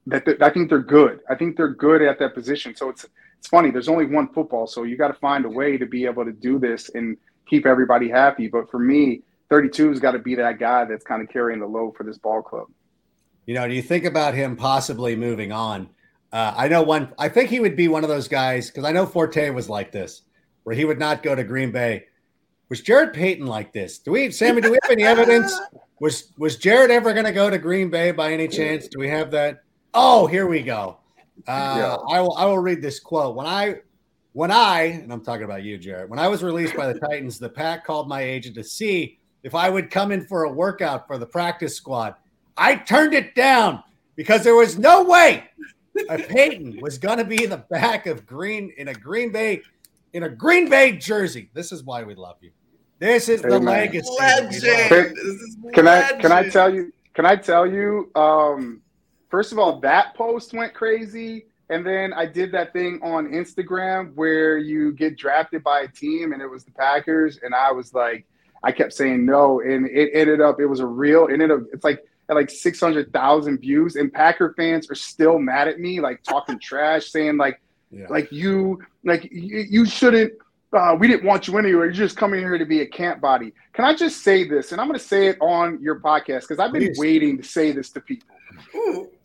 [0.07, 1.21] that, I think they're good.
[1.29, 2.75] I think they're good at that position.
[2.75, 3.07] So it's
[3.38, 3.71] it's funny.
[3.73, 6.33] There's only one football, so you got to find a way to be able to
[6.33, 8.47] do this and keep everybody happy.
[8.47, 11.67] But for me, 32 has got to be that guy that's kind of carrying the
[11.67, 12.69] load for this ball club.
[13.47, 15.88] You know, do you think about him possibly moving on?
[16.33, 17.12] Uh, I know one.
[17.19, 19.91] I think he would be one of those guys because I know Forte was like
[19.91, 20.23] this
[20.62, 22.05] where he would not go to Green Bay.
[22.69, 23.99] Was Jarrett Payton like this?
[23.99, 24.61] Do we, Sammy?
[24.61, 25.59] Do we have any evidence?
[26.01, 28.88] Was was Jarrett ever going to go to Green Bay by any chance?
[28.88, 29.62] Do we have that?
[29.94, 30.98] Oh, here we go.
[31.46, 31.96] Uh, yeah.
[32.16, 32.37] I will.
[32.37, 33.35] I will read this quote.
[33.35, 33.76] When I,
[34.33, 36.09] when I, and I'm talking about you, Jarrett.
[36.09, 39.55] When I was released by the Titans, the Pack called my agent to see if
[39.55, 42.14] I would come in for a workout for the practice squad.
[42.57, 43.83] I turned it down
[44.14, 45.48] because there was no way
[46.09, 49.62] a Payton was going to be in the back of Green in a Green Bay
[50.12, 51.50] in a Green Bay jersey.
[51.55, 52.50] This is why we love you.
[52.98, 54.09] This is the legacy.
[54.18, 55.16] Legend.
[55.72, 56.92] Can, I can I tell you?
[57.14, 58.11] Can I tell you?
[58.14, 58.82] Um,
[59.33, 64.14] first of all, that post went crazy, and then I did that thing on Instagram
[64.14, 67.92] where you get drafted by a team, and it was the Packers, and I was
[67.92, 68.25] like,
[68.62, 71.27] I kept saying no, and it ended up it was a real.
[71.27, 74.95] It ended up it's like at like six hundred thousand views, and Packer fans are
[74.95, 77.61] still mad at me, like talking trash, saying like
[77.92, 78.07] yeah.
[78.09, 80.33] Like you, like you, you shouldn't.
[80.73, 81.85] Uh, we didn't want you anywhere.
[81.85, 83.53] You're just coming here to be a camp body.
[83.75, 84.73] Can I just say this?
[84.73, 86.99] And I'm going to say it on your podcast because I've been Please.
[86.99, 88.27] waiting to say this to people.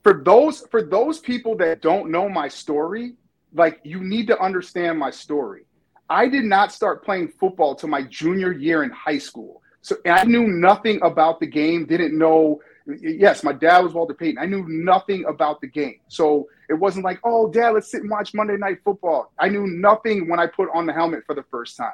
[0.03, 3.15] For those for those people that don't know my story,
[3.53, 5.65] like you need to understand my story.
[6.09, 9.61] I did not start playing football till my junior year in high school.
[9.81, 11.85] So I knew nothing about the game.
[11.85, 12.61] Didn't know
[13.01, 14.37] yes, my dad was Walter Payton.
[14.37, 15.99] I knew nothing about the game.
[16.07, 19.31] So it wasn't like, oh, dad, let's sit and watch Monday Night Football.
[19.37, 21.91] I knew nothing when I put on the helmet for the first time.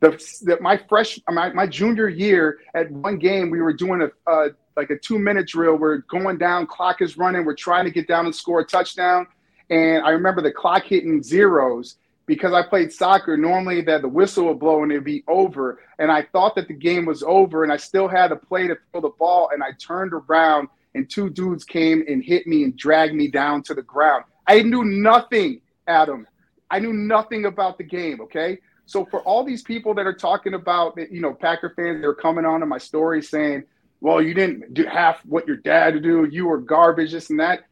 [0.00, 4.50] The, my fresh, my, my junior year at one game, we were doing a, a
[4.76, 5.76] like a two minute drill.
[5.76, 7.44] We're going down, clock is running.
[7.44, 9.26] We're trying to get down and score a touchdown.
[9.70, 13.36] And I remember the clock hitting zeros because I played soccer.
[13.36, 15.80] Normally, that the whistle would blow and it'd be over.
[15.98, 18.76] And I thought that the game was over, and I still had a play to
[18.90, 19.50] throw the ball.
[19.52, 23.62] And I turned around, and two dudes came and hit me and dragged me down
[23.64, 24.24] to the ground.
[24.46, 26.26] I knew nothing, Adam.
[26.70, 28.20] I knew nothing about the game.
[28.22, 28.58] Okay.
[28.86, 32.14] So for all these people that are talking about, you know, Packer fans that are
[32.14, 33.64] coming on to my story saying,
[34.02, 36.28] well, you didn't do half what your dad do.
[36.28, 37.66] You were garbage, this and that.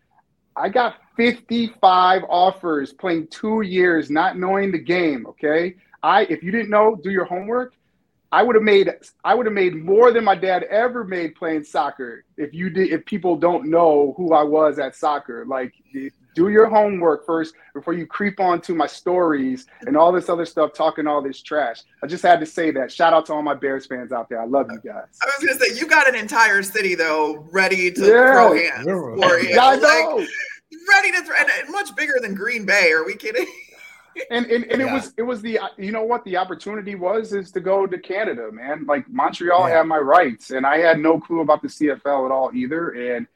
[0.55, 5.27] I got 55 offers playing two years, not knowing the game.
[5.27, 5.75] Okay.
[6.05, 7.75] I, if you didn't know, do your homework.
[8.33, 8.93] I would have made
[9.25, 12.91] I would have made more than my dad ever made playing soccer if you did
[12.91, 15.45] if people don't know who I was at soccer.
[15.47, 15.75] Like
[16.35, 20.73] do your homework first before you creep onto my stories and all this other stuff
[20.73, 21.83] talking all this trash.
[22.05, 22.93] I just had to say that.
[22.93, 24.41] Shout out to all my Bears fans out there.
[24.41, 25.19] I love you guys.
[25.23, 28.33] I was gonna say you got an entire city though ready to yeah.
[28.33, 29.51] throw hands for you.
[29.51, 30.17] Yeah, I know.
[30.17, 30.29] Like,
[30.89, 32.93] ready to throw and much bigger than Green Bay.
[32.93, 33.47] Are we kidding?
[34.31, 34.89] and and, and yeah.
[34.89, 37.99] it was it was the you know what the opportunity was is to go to
[37.99, 38.85] Canada, man.
[38.87, 39.79] Like Montreal yeah.
[39.79, 42.91] had my rights, and I had no clue about the CFL at all either.
[42.91, 43.27] And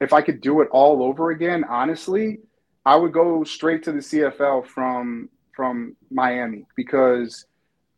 [0.00, 2.40] if I could do it all over again, honestly,
[2.84, 7.46] I would go straight to the CFL from from Miami because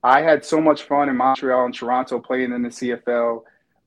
[0.02, 3.42] I had so much fun in Montreal and Toronto playing in the CFL.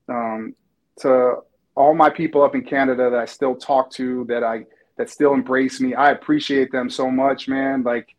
[0.09, 0.55] Um,
[1.01, 1.37] to
[1.75, 4.65] all my people up in Canada that I still talk to, that I
[4.97, 7.83] that still embrace me, I appreciate them so much, man.
[7.83, 8.15] Like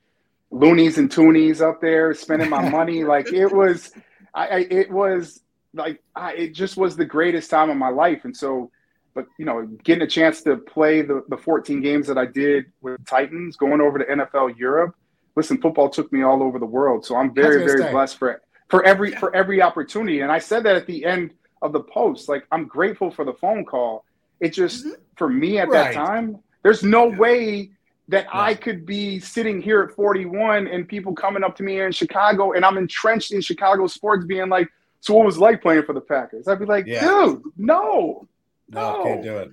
[0.51, 3.05] loonies and toonies up there spending my money.
[3.05, 3.93] like it was,
[4.35, 5.41] I, I it was
[5.75, 8.25] like I, it just was the greatest time of my life.
[8.25, 8.71] And so,
[9.15, 12.67] but you know, getting a chance to play the the 14 games that I did
[12.81, 14.95] with Titans, going over to NFL Europe.
[15.37, 17.93] Listen, football took me all over the world, so I'm very very say.
[17.93, 20.21] blessed for for every for every opportunity.
[20.21, 21.33] And I said that at the end
[21.63, 22.29] of the post.
[22.29, 24.05] Like I'm grateful for the phone call.
[24.41, 24.95] It just mm-hmm.
[25.17, 25.93] for me at right.
[25.93, 27.71] that time, there's no way
[28.11, 28.41] that yeah.
[28.41, 31.93] I could be sitting here at 41 and people coming up to me here in
[31.93, 34.69] Chicago and I'm entrenched in Chicago sports being like,
[35.01, 36.47] so what was it like playing for the Packers?
[36.49, 37.01] I'd be like, yeah.
[37.01, 38.27] dude, no.
[38.69, 39.51] No, no, can't do it.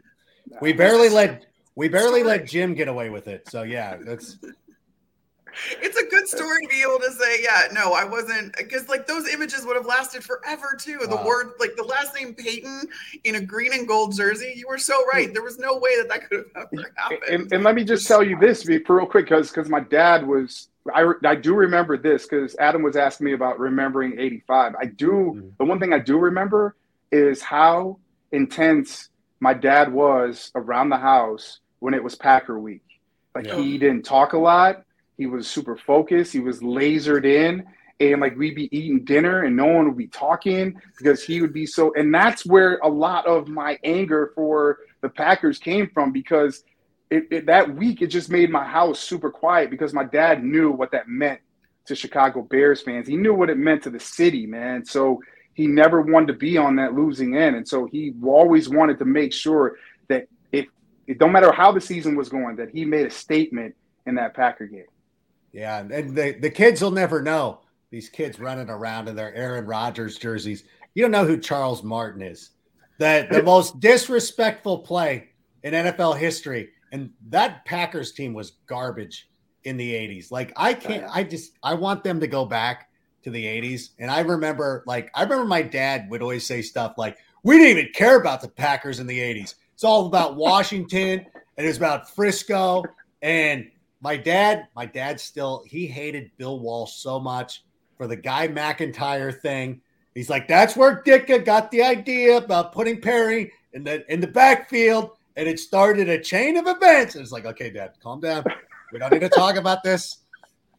[0.61, 3.49] We barely let we barely let Jim get away with it.
[3.49, 4.37] So yeah, that's
[5.81, 9.07] it's a good story to be able to say, yeah, no, I wasn't because like
[9.07, 10.99] those images would have lasted forever too.
[11.01, 11.25] The wow.
[11.25, 12.87] word, like the last name Payton
[13.23, 14.53] in a green and gold jersey.
[14.55, 15.33] You were so right.
[15.33, 17.19] There was no way that that could have ever happened.
[17.29, 20.25] And, and let me just tell you this, be real quick, because because my dad
[20.25, 20.69] was.
[20.95, 24.73] I, I do remember this because Adam was asking me about remembering 85.
[24.79, 25.11] I do.
[25.11, 25.49] Mm-hmm.
[25.57, 26.77] The one thing I do remember
[27.11, 27.99] is how
[28.31, 29.09] intense
[29.41, 32.83] my dad was around the house when it was Packer week.
[33.35, 33.57] Like yeah.
[33.57, 34.83] he didn't talk a lot.
[35.17, 36.33] He was super focused.
[36.33, 37.65] He was lasered in.
[37.99, 41.53] And like we'd be eating dinner and no one would be talking because he would
[41.53, 41.93] be so.
[41.95, 46.63] And that's where a lot of my anger for the Packers came from because
[47.09, 50.69] it, it, that week it just made my house super quiet because my dad knew
[50.71, 51.39] what that meant
[51.85, 53.07] to Chicago Bears fans.
[53.07, 54.85] He knew what it meant to the city, man.
[54.85, 55.21] So
[55.53, 57.55] he never wanted to be on that losing end.
[57.55, 59.77] And so he always wanted to make sure
[60.07, 60.67] that if
[61.07, 63.75] it don't matter how the season was going, that he made a statement
[64.05, 64.85] in that Packer game.
[65.51, 67.61] Yeah, and the, the kids will never know.
[67.89, 70.63] These kids running around in their Aaron Rodgers jerseys.
[70.93, 72.51] You don't know who Charles Martin is.
[72.97, 75.29] The, the most disrespectful play
[75.63, 76.69] in NFL history.
[76.91, 79.29] And that Packers team was garbage
[79.63, 80.31] in the 80s.
[80.31, 82.89] Like, I oh, can't, I just, I want them to go back
[83.23, 83.89] to the 80s.
[83.99, 87.77] And I remember, like, I remember my dad would always say stuff like, we didn't
[87.77, 89.55] even care about the Packers in the 80s.
[89.73, 91.25] It's all about Washington
[91.57, 92.83] and it was about Frisco.
[93.21, 93.69] And
[94.01, 97.63] my dad, my dad still he hated Bill Walsh so much
[97.97, 99.81] for the Guy McIntyre thing.
[100.13, 104.27] He's like, that's where Ditka got the idea about putting Perry in the in the
[104.27, 107.15] backfield, and it started a chain of events.
[107.15, 108.43] And it's like, okay, Dad, calm down.
[108.91, 110.17] We don't need to talk about this.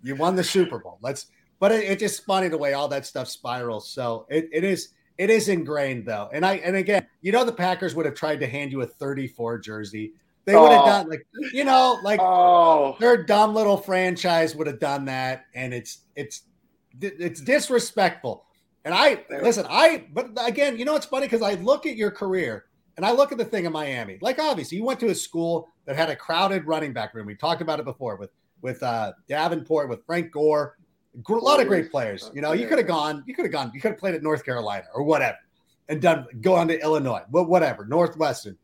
[0.02, 0.98] You won the Super Bowl.
[1.02, 1.26] Let's.
[1.60, 3.90] But it, it's just funny the way all that stuff spirals.
[3.90, 6.28] So it, it is it is ingrained though.
[6.32, 8.86] And I and again, you know, the Packers would have tried to hand you a
[8.86, 10.12] 34 jersey
[10.48, 10.86] they would have oh.
[10.86, 12.96] done like you know, like oh.
[12.98, 16.44] their dumb little franchise would have done that, and it's it's
[17.02, 18.46] it's disrespectful.
[18.86, 22.10] And I listen, I but again, you know, it's funny because I look at your
[22.10, 22.64] career
[22.96, 24.16] and I look at the thing in Miami.
[24.22, 27.26] Like obviously, you went to a school that had a crowded running back room.
[27.26, 28.30] We talked about it before with
[28.62, 30.78] with uh, Davenport, with Frank Gore,
[31.28, 32.30] a lot of great players.
[32.34, 34.22] You know, you could have gone, you could have gone, you could have played at
[34.22, 35.36] North Carolina or whatever,
[35.90, 38.56] and done go on to Illinois, whatever, Northwestern.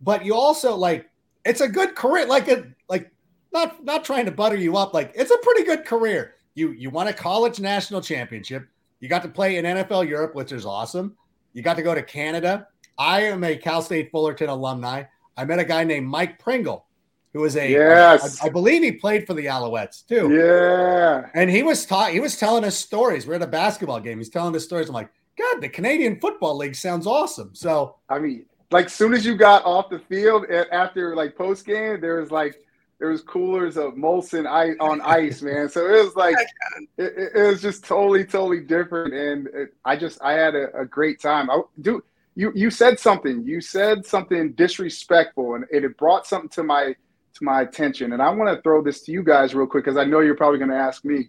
[0.00, 1.08] But you also like
[1.48, 2.26] it's a good career.
[2.26, 3.10] Like a like
[3.52, 4.94] not not trying to butter you up.
[4.94, 6.34] Like it's a pretty good career.
[6.54, 8.68] You you won a college national championship.
[9.00, 11.16] You got to play in NFL Europe, which is awesome.
[11.52, 12.68] You got to go to Canada.
[12.98, 15.04] I am a Cal State Fullerton alumni.
[15.36, 16.84] I met a guy named Mike Pringle,
[17.32, 20.34] who was a yes, I, I believe he played for the Alouettes too.
[20.34, 22.10] Yeah, and he was taught.
[22.10, 23.26] He was telling us stories.
[23.26, 24.18] We're at a basketball game.
[24.18, 24.88] He's telling us stories.
[24.88, 27.54] I'm like, God, the Canadian Football League sounds awesome.
[27.54, 32.00] So I mean, like soon as you got off the field after like post game,
[32.00, 32.58] there was like
[32.98, 35.68] there was coolers of Molson ice on ice, man.
[35.68, 36.36] So it was like
[36.98, 40.84] it, it, was just totally, totally different, and it, I just I had a, a,
[40.84, 41.48] great time.
[41.50, 42.02] I do
[42.34, 43.42] you you said something.
[43.44, 46.94] You said something disrespectful, and it brought something to my
[47.34, 48.12] to my attention.
[48.12, 50.36] And I want to throw this to you guys real quick because I know you're
[50.36, 51.28] probably going to ask me.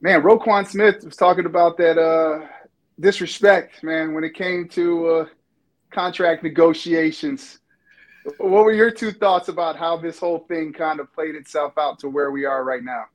[0.00, 2.46] Man, Roquan Smith was talking about that uh,
[2.98, 5.26] disrespect, man, when it came to uh,
[5.92, 7.58] contract negotiations.
[8.38, 11.98] What were your two thoughts about how this whole thing kind of played itself out
[12.00, 13.06] to where we are right now?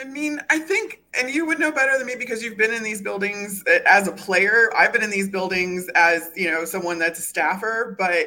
[0.00, 2.82] I mean, I think, and you would know better than me because you've been in
[2.82, 4.72] these buildings uh, as a player.
[4.76, 7.94] I've been in these buildings as, you know, someone that's a staffer.
[7.96, 8.26] But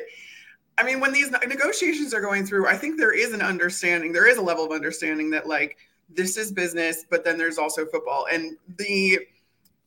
[0.78, 4.28] I mean, when these negotiations are going through, I think there is an understanding, there
[4.28, 5.78] is a level of understanding that, like,
[6.10, 8.28] this is business, but then there's also football.
[8.32, 9.20] And the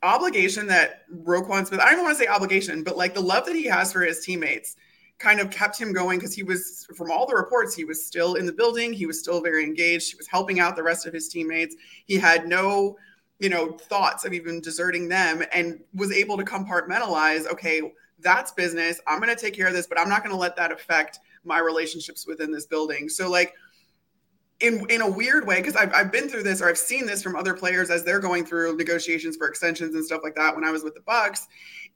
[0.03, 3.57] obligation that Roquan Smith, I don't want to say obligation, but like the love that
[3.57, 4.77] he has for his teammates
[5.19, 8.35] kind of kept him going because he was, from all the reports, he was still
[8.35, 8.93] in the building.
[8.93, 10.13] He was still very engaged.
[10.13, 11.75] He was helping out the rest of his teammates.
[12.07, 12.97] He had no,
[13.41, 19.01] you know, thoughts of even deserting them and was able to compartmentalize, okay, that's business.
[19.07, 21.19] I'm going to take care of this, but I'm not going to let that affect
[21.45, 23.09] my relationships within this building.
[23.09, 23.55] So, like,
[24.61, 27.23] in in a weird way, because I've, I've been through this or I've seen this
[27.23, 30.65] from other players as they're going through negotiations for extensions and stuff like that when
[30.65, 31.47] I was with the Bucs,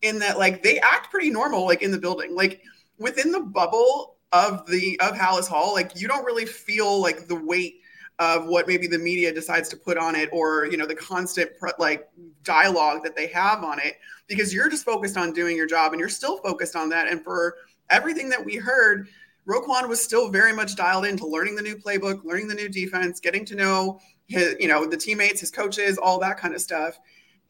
[0.03, 2.35] in that like they act pretty normal, like in the building.
[2.35, 2.62] Like
[2.98, 7.37] within the bubble of the of Halas Hall, like you don't really feel like the
[7.37, 7.81] weight
[8.18, 11.51] of what maybe the media decides to put on it or you know the constant
[11.79, 12.09] like
[12.44, 13.94] dialogue that they have on it
[14.29, 17.25] because you're just focused on doing your job and you're still focused on that and
[17.25, 17.57] for
[17.90, 19.09] everything that we heard
[19.46, 23.20] Roquan was still very much dialed into learning the new playbook, learning the new defense,
[23.20, 26.98] getting to know his, you know, the teammates, his coaches, all that kind of stuff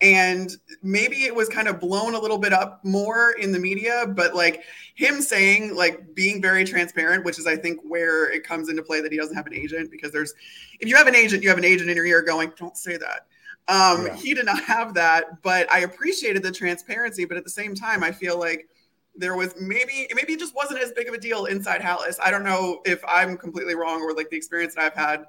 [0.03, 4.05] and maybe it was kind of blown a little bit up more in the media
[4.15, 4.65] but like
[4.97, 9.01] him saying like being very transparent which is i think where it comes into play
[9.01, 10.35] that he doesn't have an agent because there's
[10.81, 12.97] if you have an agent you have an agent in your ear going don't say
[12.97, 13.27] that
[13.69, 14.17] um yeah.
[14.17, 18.03] he did not have that but i appreciated the transparency but at the same time
[18.03, 18.69] i feel like
[19.15, 22.17] there was maybe maybe it just wasn't as big of a deal inside Halas.
[22.23, 25.27] I don't know if I'm completely wrong or like the experience that I've had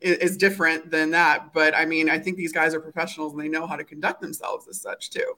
[0.00, 1.52] is different than that.
[1.52, 4.20] But I mean, I think these guys are professionals and they know how to conduct
[4.20, 5.34] themselves as such too.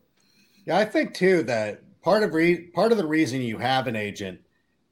[0.66, 3.96] Yeah, I think too that part of re- part of the reason you have an
[3.96, 4.40] agent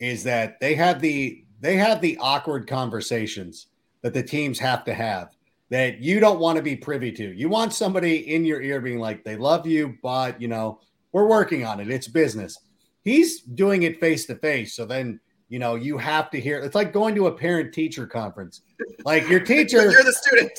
[0.01, 3.67] is that they have the they have the awkward conversations
[4.03, 5.35] that the teams have to have
[5.71, 7.33] that you don't want to be privy to.
[7.35, 10.81] You want somebody in your ear being like, "They love you, but you know,
[11.13, 11.91] we're working on it.
[11.91, 12.59] It's business."
[13.09, 16.59] He's doing it face to face, so then you know you have to hear.
[16.59, 18.63] It's like going to a parent teacher conference
[19.05, 20.53] like your teacher, you're the student.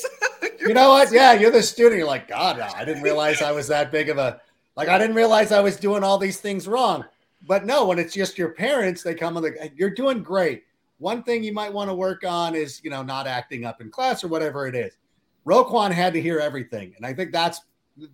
[0.58, 1.12] you're you know what?
[1.12, 1.98] Yeah, you're the student.
[1.98, 4.40] You're like, God, I didn't realize I was that big of a
[4.76, 4.88] like.
[4.88, 7.04] I didn't realize I was doing all these things wrong.
[7.46, 10.64] But no, when it's just your parents, they come and like, you're doing great.
[10.98, 13.90] One thing you might want to work on is, you know, not acting up in
[13.90, 14.98] class or whatever it is.
[15.46, 17.62] Roquan had to hear everything, and I think that's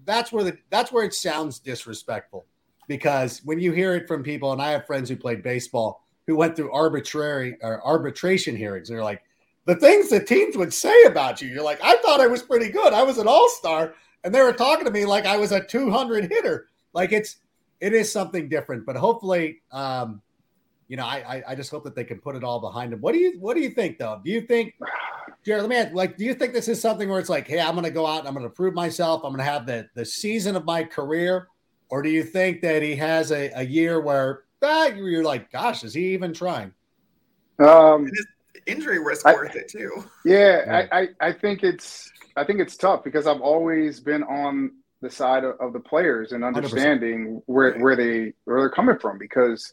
[0.04, 2.46] that's where the that's where it sounds disrespectful
[2.86, 6.36] because when you hear it from people, and I have friends who played baseball who
[6.36, 9.22] went through arbitrary or arbitration hearings, they're like,
[9.66, 11.48] the things that teams would say about you.
[11.48, 12.92] You're like, I thought I was pretty good.
[12.92, 13.94] I was an all star,
[14.24, 16.68] and they were talking to me like I was a 200 hitter.
[16.94, 17.36] Like it's
[17.80, 20.22] it is something different, but hopefully, um,
[20.88, 23.00] you know, I, I just hope that they can put it all behind them.
[23.00, 24.20] What do you what do you think though?
[24.24, 24.74] Do you think,
[25.44, 25.62] Jarrett?
[25.62, 27.72] Let me ask, like, do you think this is something where it's like, hey, I'm
[27.72, 29.22] going to go out and I'm going to prove myself.
[29.24, 31.48] I'm going to have the the season of my career,
[31.88, 35.84] or do you think that he has a, a year where ah, you're like, gosh,
[35.84, 36.72] is he even trying?
[37.58, 38.10] Um,
[38.66, 40.04] injury risk I, worth it too.
[40.24, 40.86] Yeah, yeah.
[40.90, 45.10] I, I, I think it's I think it's tough because I've always been on the
[45.10, 47.42] side of, of the players and understanding 100%.
[47.46, 47.80] where right.
[47.80, 49.72] where they where they're coming from because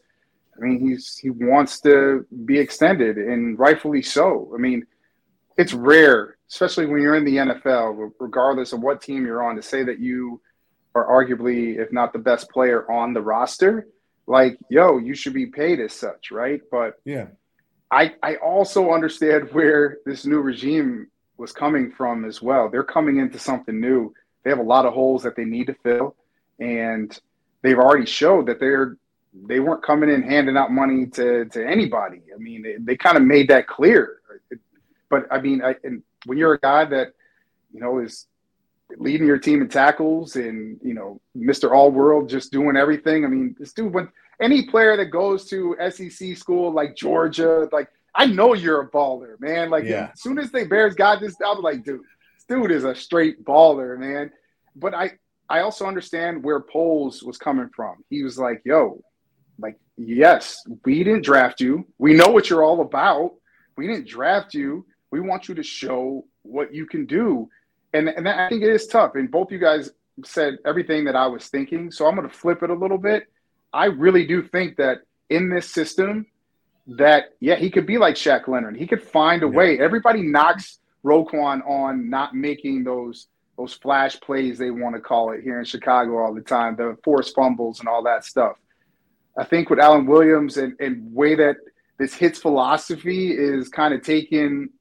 [0.57, 4.51] I mean he's he wants to be extended and rightfully so.
[4.53, 4.85] I mean
[5.57, 9.61] it's rare, especially when you're in the NFL, regardless of what team you're on, to
[9.61, 10.41] say that you
[10.95, 13.87] are arguably, if not the best player on the roster.
[14.27, 16.61] Like, yo, you should be paid as such, right?
[16.71, 17.27] But yeah,
[17.91, 22.69] I, I also understand where this new regime was coming from as well.
[22.69, 24.13] They're coming into something new.
[24.43, 26.15] They have a lot of holes that they need to fill,
[26.59, 27.17] and
[27.61, 28.97] they've already showed that they're
[29.47, 32.21] they weren't coming in handing out money to to anybody.
[32.33, 34.19] I mean, they, they kind of made that clear.
[35.09, 37.13] But I mean, I, and when you're a guy that
[37.73, 38.27] you know is
[38.97, 41.71] leading your team in tackles and you know Mr.
[41.71, 43.25] All World just doing everything.
[43.25, 44.09] I mean, this dude when
[44.41, 49.39] any player that goes to SEC school like Georgia, like I know you're a baller,
[49.39, 49.69] man.
[49.69, 50.09] Like Yeah.
[50.13, 52.01] as soon as they Bears got this, I was like, dude,
[52.35, 54.31] this dude is a straight baller, man.
[54.75, 55.13] But I
[55.49, 58.03] I also understand where Poles was coming from.
[58.09, 59.03] He was like, yo,
[59.59, 61.85] like, yes, we didn't draft you.
[61.99, 63.33] We know what you're all about.
[63.77, 64.85] We didn't draft you.
[65.11, 67.49] We want you to show what you can do.
[67.93, 69.15] And, and that, I think it is tough.
[69.15, 69.91] And both you guys
[70.25, 71.91] said everything that I was thinking.
[71.91, 73.27] So I'm going to flip it a little bit.
[73.71, 76.25] I really do think that in this system,
[76.85, 78.75] that yeah, he could be like Shaq Leonard.
[78.75, 79.51] He could find a Yeah.
[79.57, 79.79] way.
[79.79, 83.27] Everybody knocks Roquan on not making those
[83.57, 86.97] those flash plays they want to call it here in Chicago all the time, the
[87.03, 88.57] forced fumbles and all that stuff.
[89.37, 91.57] I think with Alan Williams and, and way that
[91.99, 94.71] this hits philosophy is kind of taken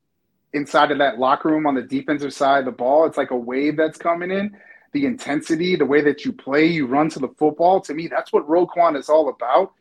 [0.55, 3.07] inside of that locker room on the defensive side of the ball.
[3.07, 4.57] It's like a wave that's coming in.
[4.93, 7.81] The intensity, the way that you play, you run to the football.
[7.83, 9.73] To me, that's what Roquan is all about.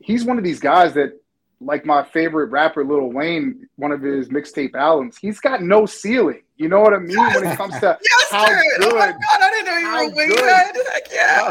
[0.00, 1.18] He's one of these guys that,
[1.58, 6.42] like my favorite rapper Lil Wayne, one of his mixtape albums, he's got no ceiling.
[6.58, 7.16] You know what I mean?
[7.16, 10.12] When it comes to Yes, how good, Oh my god, I didn't know you were
[10.12, 10.38] a wing good.
[10.44, 10.74] head.
[10.92, 11.50] Heck yeah.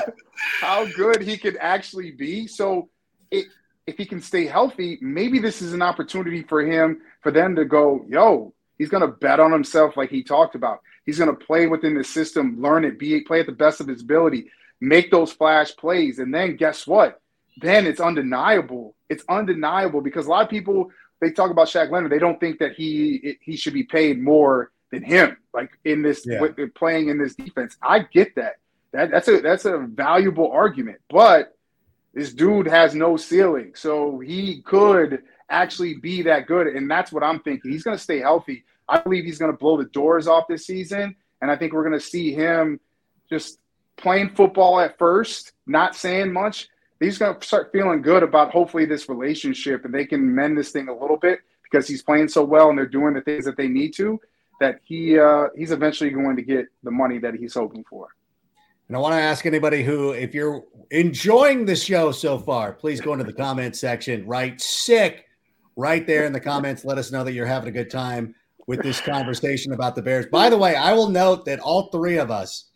[0.62, 2.46] how good he could actually be.
[2.46, 2.90] So
[3.32, 3.48] it,
[3.88, 7.66] if he can stay healthy, maybe this is an opportunity for him for them to
[7.66, 10.82] go, yo, he's going to bet on himself like he talked about.
[11.08, 13.88] He's going to play within the system, learn it, be play at the best of
[13.88, 17.20] his ability, make those flash plays, and then guess what?
[17.58, 18.94] Then it's undeniable.
[19.10, 22.60] It's undeniable because a lot of people they talk about Shaq Leonard, they don't think
[22.60, 26.42] that he he should be paid more than him, like in this Yeah.
[26.42, 27.76] with, playing in this defense.
[27.82, 28.58] I get that.
[28.94, 31.56] That that's a that's a valuable argument, but
[32.14, 37.24] this dude has no ceiling, so he could actually be that good, and that's what
[37.24, 37.72] I'm thinking.
[37.72, 38.64] He's going to stay healthy.
[38.88, 41.84] I believe he's going to blow the doors off this season, and I think we're
[41.84, 42.80] going to see him
[43.30, 43.60] just
[43.98, 46.68] playing football at first, not saying much.
[47.00, 50.72] He's going to start feeling good about hopefully this relationship, and they can mend this
[50.72, 53.58] thing a little bit because he's playing so well and they're doing the things that
[53.58, 54.20] they need to.
[54.62, 58.08] That he uh, he's eventually going to get the money that he's hoping for.
[58.88, 63.02] And I want to ask anybody who, if you're enjoying the show so far, please
[63.02, 65.26] go into the comment section, write sick
[65.76, 66.86] right there in the comments.
[66.86, 68.36] Let us know that you're having a good time
[68.68, 70.26] with this conversation about the Bears.
[70.28, 72.70] By the way, I will note that all three of us,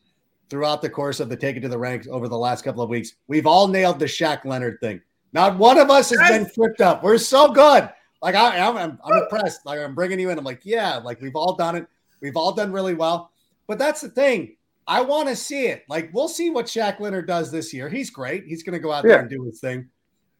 [0.49, 2.89] throughout the course of the Take It to the Ranks over the last couple of
[2.89, 5.01] weeks, we've all nailed the Shaq Leonard thing.
[5.33, 7.03] Not one of us has been tripped up.
[7.03, 7.89] We're so good.
[8.21, 9.65] Like I, I'm, I'm, I'm impressed.
[9.65, 10.37] Like I'm bringing you in.
[10.37, 11.87] I'm like, yeah, like we've all done it.
[12.21, 13.31] We've all done really well.
[13.67, 14.55] But that's the thing.
[14.87, 15.83] I want to see it.
[15.87, 17.89] Like we'll see what Shaq Leonard does this year.
[17.89, 18.45] He's great.
[18.45, 19.87] He's going to go out there and do his thing.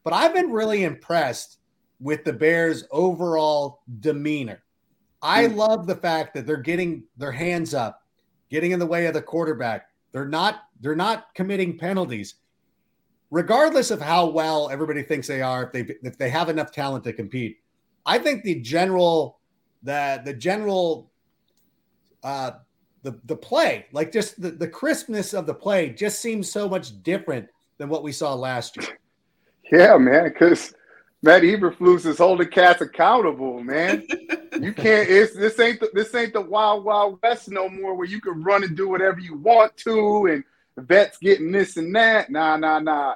[0.02, 1.58] But I've been really impressed
[2.00, 4.62] with the Bears' overall demeanor.
[5.22, 5.56] I Mm.
[5.56, 8.02] love the fact that they're getting their hands up,
[8.48, 9.88] getting in the way of the quarterback.
[10.12, 12.36] They're not they're not committing penalties.
[13.30, 17.04] Regardless of how well everybody thinks they are, if they if they have enough talent
[17.04, 17.58] to compete,
[18.06, 19.38] I think the general
[19.82, 21.12] the the general
[22.22, 22.52] uh
[23.02, 27.02] the the play, like just the, the crispness of the play just seems so much
[27.02, 27.46] different
[27.78, 28.98] than what we saw last year.
[29.70, 30.74] Yeah, man, because
[31.22, 34.06] Matt Eberflus is holding cats accountable, man.
[34.60, 35.08] You can't.
[35.08, 38.42] It's this ain't the, this ain't the wild wild west no more, where you can
[38.42, 40.44] run and do whatever you want to, and
[40.76, 42.28] vets getting this and that.
[42.30, 43.14] Nah, nah, nah.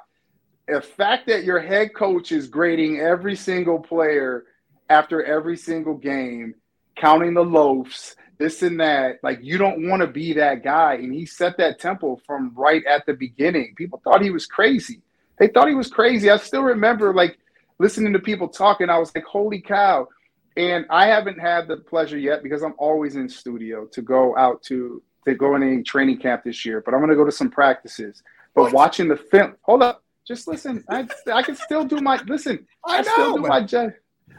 [0.68, 4.44] The fact that your head coach is grading every single player
[4.88, 6.54] after every single game,
[6.96, 10.94] counting the loafs, this and that, like you don't want to be that guy.
[10.94, 13.74] And he set that tempo from right at the beginning.
[13.76, 15.02] People thought he was crazy.
[15.38, 16.30] They thought he was crazy.
[16.30, 17.38] I still remember like
[17.78, 18.88] listening to people talking.
[18.90, 20.08] I was like, holy cow.
[20.56, 24.62] And I haven't had the pleasure yet because I'm always in studio to go out
[24.64, 26.80] to to go in a training camp this year.
[26.84, 28.22] But I'm gonna go to some practices.
[28.54, 30.84] But watching the film, hold up, just listen.
[30.88, 32.66] I I can still do my listen.
[32.86, 33.92] I I, still know, do but- my job.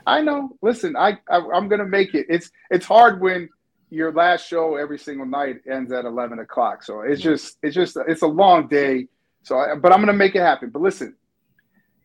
[0.07, 0.51] I know.
[0.61, 2.27] Listen, I, I I'm gonna make it.
[2.29, 3.49] It's it's hard when
[3.89, 6.83] your last show every single night ends at 11 o'clock.
[6.83, 9.07] So it's just it's just it's a long day.
[9.43, 10.69] So, I, but I'm gonna make it happen.
[10.69, 11.15] But listen,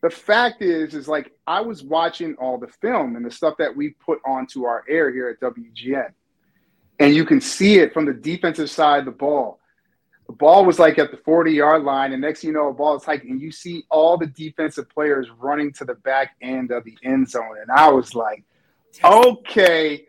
[0.01, 3.75] the fact is, is like I was watching all the film and the stuff that
[3.75, 6.11] we put onto our air here at WGN,
[6.99, 9.59] and you can see it from the defensive side of the ball.
[10.27, 12.73] The ball was like at the 40 yard line, and next thing you know, a
[12.73, 16.71] ball is hiking, and you see all the defensive players running to the back end
[16.71, 17.57] of the end zone.
[17.61, 18.43] And I was like,
[19.03, 20.05] okay,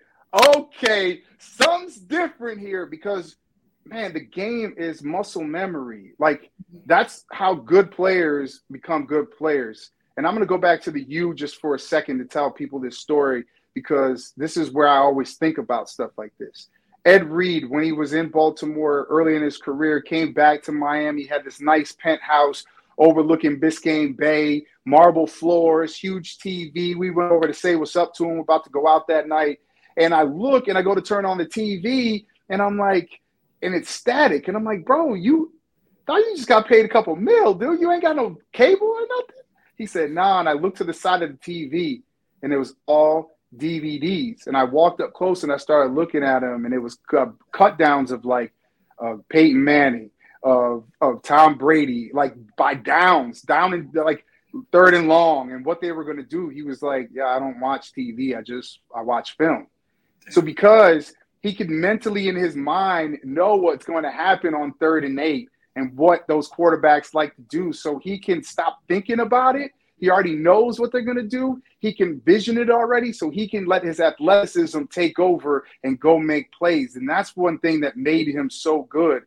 [0.56, 3.36] okay, something's different here because
[3.84, 6.12] man, the game is muscle memory.
[6.18, 6.50] Like
[6.86, 9.90] that's how good players become good players.
[10.16, 12.50] And I'm going to go back to the U just for a second to tell
[12.50, 16.68] people this story because this is where I always think about stuff like this.
[17.04, 21.24] Ed Reed, when he was in Baltimore early in his career, came back to Miami,
[21.24, 22.64] had this nice penthouse
[22.98, 26.94] overlooking Biscayne Bay, marble floors, huge TV.
[26.94, 29.58] We went over to say what's up to him, about to go out that night.
[29.96, 33.21] And I look and I go to turn on the TV and I'm like,
[33.62, 34.48] and it's static.
[34.48, 35.52] And I'm like, bro, you
[36.06, 37.80] thought you just got paid a couple mil, dude.
[37.80, 39.42] You ain't got no cable or nothing.
[39.76, 40.40] He said, nah.
[40.40, 42.02] And I looked to the side of the TV
[42.42, 44.46] and it was all DVDs.
[44.46, 46.98] And I walked up close and I started looking at them and it was
[47.52, 48.52] cut downs of like
[49.02, 50.10] uh, Peyton Manning,
[50.42, 54.24] of, of Tom Brady, like by downs, down in like
[54.70, 56.48] third and long and what they were going to do.
[56.48, 58.36] He was like, yeah, I don't watch TV.
[58.36, 59.68] I just, I watch film.
[60.30, 65.04] So because he could mentally in his mind know what's going to happen on third
[65.04, 67.72] and eight and what those quarterbacks like to do.
[67.72, 69.72] So he can stop thinking about it.
[69.98, 71.62] He already knows what they're going to do.
[71.78, 76.18] He can vision it already so he can let his athleticism take over and go
[76.18, 76.96] make plays.
[76.96, 79.22] And that's one thing that made him so good.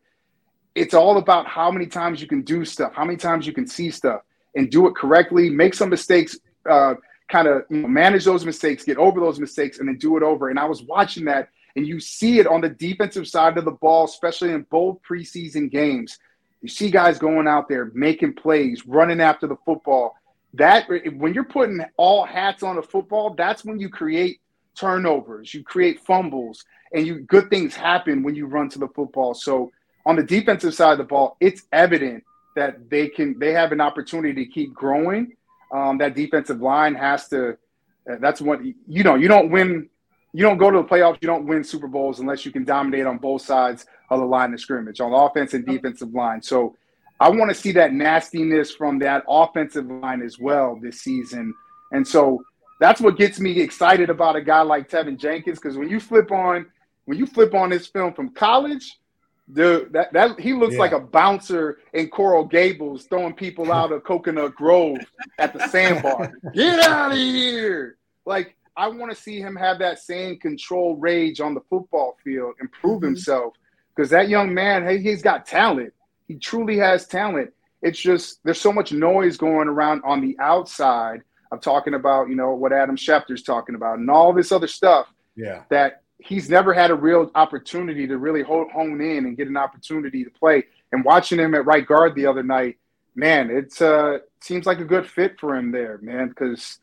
[0.74, 3.66] It's all about how many times you can do stuff how many times you can
[3.66, 4.22] see stuff
[4.56, 6.38] and do it correctly make some mistakes
[6.70, 6.96] uh,
[7.30, 10.24] kind of you know, manage those mistakes get over those mistakes and then do it
[10.24, 10.50] over.
[10.50, 13.72] And i was watching that and you see it on the defensive side of the
[13.72, 16.18] ball, especially in both preseason games.
[16.62, 20.16] You see guys going out there making plays, running after the football.
[20.54, 24.40] That when you're putting all hats on a football, that's when you create
[24.74, 26.64] turnovers, you create fumbles,
[26.94, 29.34] and you good things happen when you run to the football.
[29.34, 29.72] So
[30.06, 32.24] on the defensive side of the ball, it's evident
[32.56, 35.36] that they can they have an opportunity to keep growing.
[35.74, 37.58] Um, that defensive line has to.
[38.06, 39.16] That's what you know.
[39.16, 39.90] You don't win
[40.36, 43.06] you don't go to the playoffs, you don't win Super Bowls unless you can dominate
[43.06, 46.42] on both sides of the line of scrimmage, on the offense and defensive line.
[46.42, 46.76] So
[47.22, 51.54] I want to see that nastiness from that offensive line as well this season.
[51.94, 52.44] And so
[52.82, 56.30] that's what gets me excited about a guy like Teven Jenkins, because when you flip
[56.32, 56.66] on
[57.06, 59.00] when you flip on this film from college,
[59.48, 60.80] the that, that he looks yeah.
[60.80, 64.98] like a bouncer in Coral Gables throwing people out of Coconut Grove
[65.40, 66.34] at the sandbar.
[66.54, 67.96] Get out of here!
[68.26, 72.56] Like I want to see him have that same control rage on the football field
[72.60, 73.08] and prove mm-hmm.
[73.08, 73.54] himself
[73.96, 75.94] because that young man, hey, he's got talent.
[76.28, 77.54] He truly has talent.
[77.82, 81.22] It's just there's so much noise going around on the outside
[81.52, 85.08] of talking about, you know, what Adam Schefter's talking about and all this other stuff.
[85.36, 85.64] Yeah.
[85.70, 90.24] That he's never had a real opportunity to really hone in and get an opportunity
[90.24, 90.66] to play.
[90.92, 92.78] And watching him at right guard the other night,
[93.16, 96.80] man, it's uh seems like a good fit for him there, man, because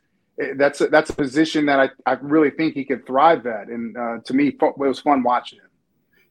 [0.57, 3.68] that's a, that's a position that I, I really think he could thrive at.
[3.68, 5.68] And uh, to me, it was fun watching him.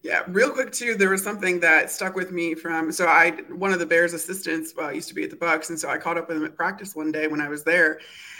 [0.04, 0.96] Yeah, real quick too.
[0.96, 2.92] There was something that stuck with me from.
[2.92, 5.80] So I, one of the Bears assistants, uh, used to be at the Bucs, and
[5.80, 8.00] so I caught up with him at practice one day when I was there,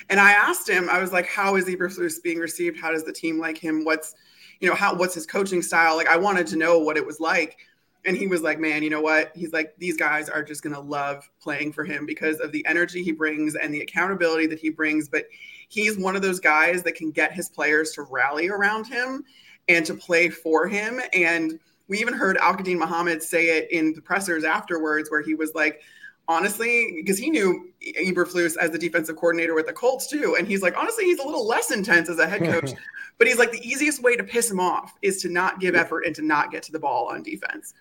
[0.10, 0.90] and I asked him.
[0.90, 2.80] I was like, "How is Eberflus being received?
[2.80, 3.86] How does the team like him?
[3.86, 4.16] What's,
[4.60, 5.96] you know, how what's his coaching style?
[5.96, 7.58] Like, I wanted to know what it was like."
[8.06, 9.32] And he was like, "Man, you know what?
[9.36, 13.04] He's like, these guys are just gonna love playing for him because of the energy
[13.04, 15.26] he brings and the accountability that he brings, but."
[15.72, 19.24] he's one of those guys that can get his players to rally around him
[19.70, 21.00] and to play for him.
[21.14, 25.56] And we even heard Al-Quadin Muhammad say it in the pressers afterwards, where he was
[25.56, 25.82] like,
[26.28, 30.36] honestly, because he knew Eberflus as the defensive coordinator with the Colts too.
[30.38, 32.72] And he's like, honestly, he's a little less intense as a head coach.
[33.18, 36.06] but he's like, the easiest way to piss him off is to not give effort
[36.06, 37.74] and to not get to the ball on defense.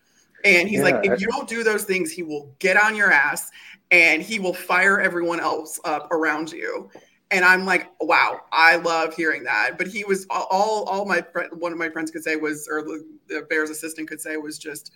[0.44, 3.12] And he's yeah, like, if you don't do those things, he will get on your
[3.12, 3.50] ass
[3.90, 6.90] and he will fire everyone else up around you
[7.30, 9.78] and I'm like, wow, I love hearing that.
[9.78, 12.82] But he was all all my friend, one of my friends could say was, or
[12.82, 14.92] the Bears assistant could say was just,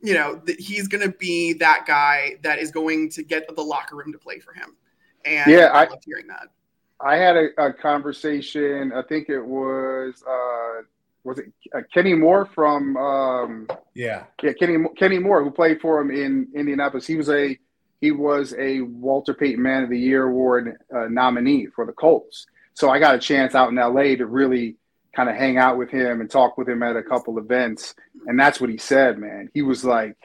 [0.00, 3.62] you know, that he's going to be that guy that is going to get the
[3.62, 4.76] locker room to play for him.
[5.24, 6.48] And yeah, I, I hearing that.
[7.00, 8.92] I had a, a, conversation.
[8.92, 10.82] I think it was uh,
[11.24, 16.00] was it uh, Kenny Moore from um, yeah yeah Kenny Kenny Moore who played for
[16.00, 17.06] him in Indianapolis.
[17.06, 17.58] He was a
[18.00, 22.46] he was a Walter Payton Man of the Year award uh, nominee for the Colts.
[22.74, 24.76] So I got a chance out in LA to really
[25.14, 27.94] kind of hang out with him and talk with him at a couple events.
[28.26, 29.48] And that's what he said, man.
[29.54, 30.16] He was like,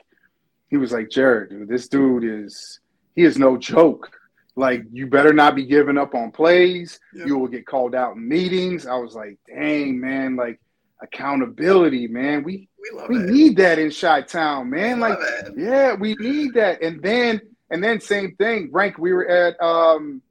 [0.70, 2.80] he was like, Jarrett, dude, this dude is,
[3.16, 4.12] he is no joke.
[4.56, 7.00] Like, you better not be giving up on plays.
[7.14, 7.28] Yep.
[7.28, 8.88] You will get called out in meetings.
[8.88, 10.60] I was like, dang, man, like
[11.02, 12.43] accountability, man.
[12.43, 15.00] We we, we need that in Chi Town, man.
[15.00, 15.18] like,
[15.58, 16.82] yeah, we need that.
[16.82, 18.97] And then and then same thing, Rank.
[18.97, 20.22] We were at um,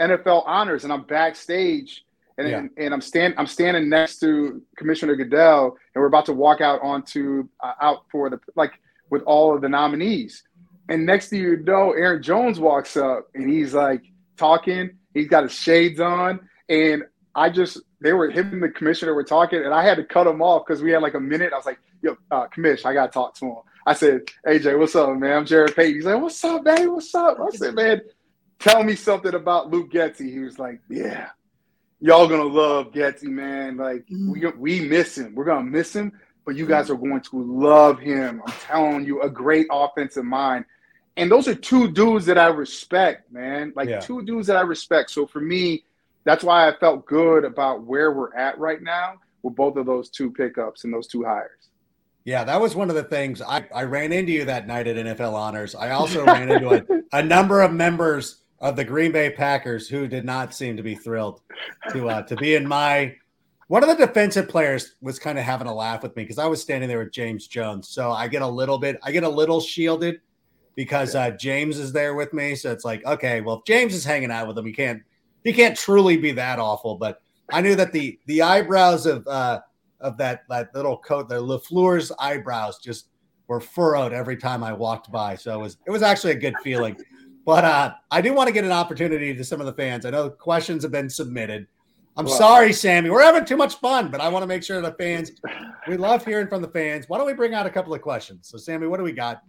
[0.00, 2.04] NFL Honors, and I'm backstage,
[2.38, 2.66] and yeah.
[2.76, 6.80] and I'm stand I'm standing next to Commissioner Goodell, and we're about to walk out
[6.82, 8.72] onto uh, out for the like
[9.10, 10.42] with all of the nominees.
[10.88, 14.02] And next to you know, Aaron Jones walks up, and he's like
[14.36, 14.98] talking.
[15.14, 17.04] He's got his shades on, and
[17.34, 20.26] I just they were him and the commissioner were talking, and I had to cut
[20.26, 21.52] him off because we had like a minute.
[21.52, 24.94] I was like, "Yo, uh, commish, I gotta talk to him." I said, "AJ, what's
[24.94, 25.38] up, man?
[25.38, 26.92] I'm Jarrett Payton." He's like, "What's up, man?
[26.92, 28.00] What's up?" I said, "Man,
[28.58, 31.28] tell me something about Luke Getsy." He was like, "Yeah,
[32.00, 33.76] y'all gonna love Getsy, man.
[33.76, 35.34] Like we we miss him.
[35.34, 36.12] We're gonna miss him,
[36.44, 38.42] but you guys are going to love him.
[38.46, 40.64] I'm telling you, a great offensive mind."
[41.16, 43.72] And those are two dudes that I respect, man.
[43.76, 44.00] Like Yeah.
[44.00, 45.10] two dudes that I respect.
[45.10, 45.84] So for me,
[46.24, 50.08] that's why I felt good about where we're at right now with both of those
[50.08, 51.68] two pickups and those two hires.
[52.24, 54.96] Yeah, that was one of the things I, I ran into you that night at
[54.96, 55.74] NFL Honors.
[55.74, 60.08] I also ran into a, a number of members of the Green Bay Packers who
[60.08, 61.42] did not seem to be thrilled
[61.92, 63.14] to uh, to be in my.
[63.68, 66.46] One of the defensive players was kind of having a laugh with me because I
[66.46, 69.28] was standing there with James Jones, so I get a little bit, I get a
[69.28, 70.20] little shielded
[70.74, 72.54] because uh, James is there with me.
[72.56, 75.02] So it's like, okay, well, if James is hanging out with him, he can't
[75.44, 76.96] he can't truly be that awful.
[76.96, 77.20] But
[77.52, 79.60] I knew that the the eyebrows of uh,
[80.00, 83.08] of that that little coat, the Lafleur's eyebrows just
[83.46, 85.36] were furrowed every time I walked by.
[85.36, 86.96] So it was it was actually a good feeling.
[87.44, 90.06] But uh, I do want to get an opportunity to some of the fans.
[90.06, 91.66] I know questions have been submitted.
[92.16, 93.10] I'm Well- sorry, Sammy.
[93.10, 95.30] We're having too much fun, but I want to make sure the fans.
[95.86, 97.10] We love hearing from the fans.
[97.10, 98.48] Why don't we bring out a couple of questions?
[98.48, 99.42] So, Sammy, what do we got?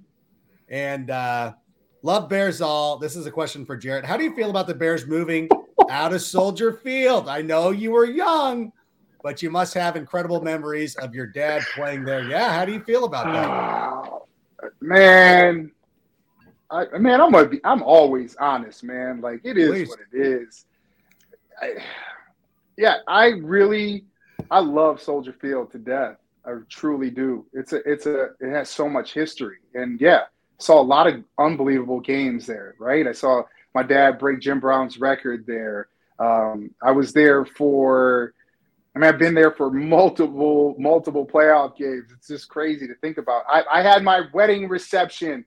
[0.68, 1.54] And uh,
[2.02, 2.98] love Bears all.
[2.98, 4.04] This is a question for Jarrett.
[4.04, 5.48] How do you feel about the Bears moving
[5.90, 7.28] out of Soldier Field?
[7.28, 8.72] I know you were young,
[9.24, 12.24] but you must have incredible memories of your dad playing there.
[12.24, 13.50] Yeah, how do you feel about that?
[13.50, 15.72] Oh, man,
[16.70, 19.22] I man, I'm gonna be, I'm always honest, man.
[19.22, 19.90] Like it is Please.
[19.90, 20.66] what it is.
[21.62, 21.74] I,
[22.78, 24.06] yeah, I really,
[24.52, 26.18] I love Soldier Field to death.
[26.46, 27.46] I truly do.
[27.54, 30.24] It's a, it's a, it has so much history, and yeah,
[30.60, 32.76] saw a lot of unbelievable games there.
[32.80, 33.44] Right, I saw
[33.76, 35.90] my dad break Jim Brown's record there.
[36.18, 38.34] Um, I was there for.
[38.96, 42.12] I mean, I've been there for multiple, multiple playoff games.
[42.16, 43.44] It's just crazy to think about.
[43.50, 45.44] I, I had my wedding reception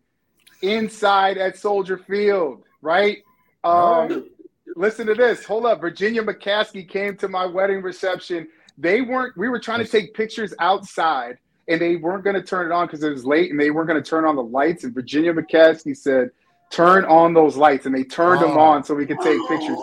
[0.61, 3.23] inside at Soldier Field, right?
[3.65, 4.29] Um,
[4.77, 5.47] listen to this.
[5.47, 5.81] Hold up.
[5.81, 8.49] Virginia McCaskey came to my wedding reception.
[8.77, 12.67] They weren't, we were trying to take pictures outside and they weren't going to turn
[12.67, 14.85] it on because it was late and they weren't going to turn on the lights.
[14.85, 16.31] And Virginia McCaskey said,
[16.71, 17.87] turn on those lights.
[17.87, 18.61] And they turned them Oh.
[18.61, 19.79] on so we could take pictures.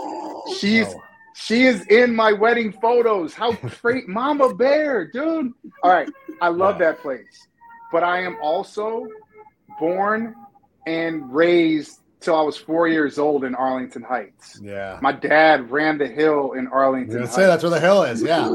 [0.57, 1.01] She's, Oh.
[1.36, 3.33] she is in my wedding photos.
[3.33, 5.51] How great, Mama Bear, dude.
[5.83, 6.09] All right,
[6.41, 6.91] I love Yeah.
[6.91, 7.47] that place,
[7.91, 9.07] but I am also
[9.79, 10.36] born
[10.86, 14.59] and raised till I was four years old in Arlington Heights.
[14.61, 14.97] Yeah.
[15.01, 17.19] My dad ran the hill in Arlington.
[17.19, 17.36] Heights.
[17.36, 18.21] say that's where the hill is.
[18.23, 18.51] Yeah.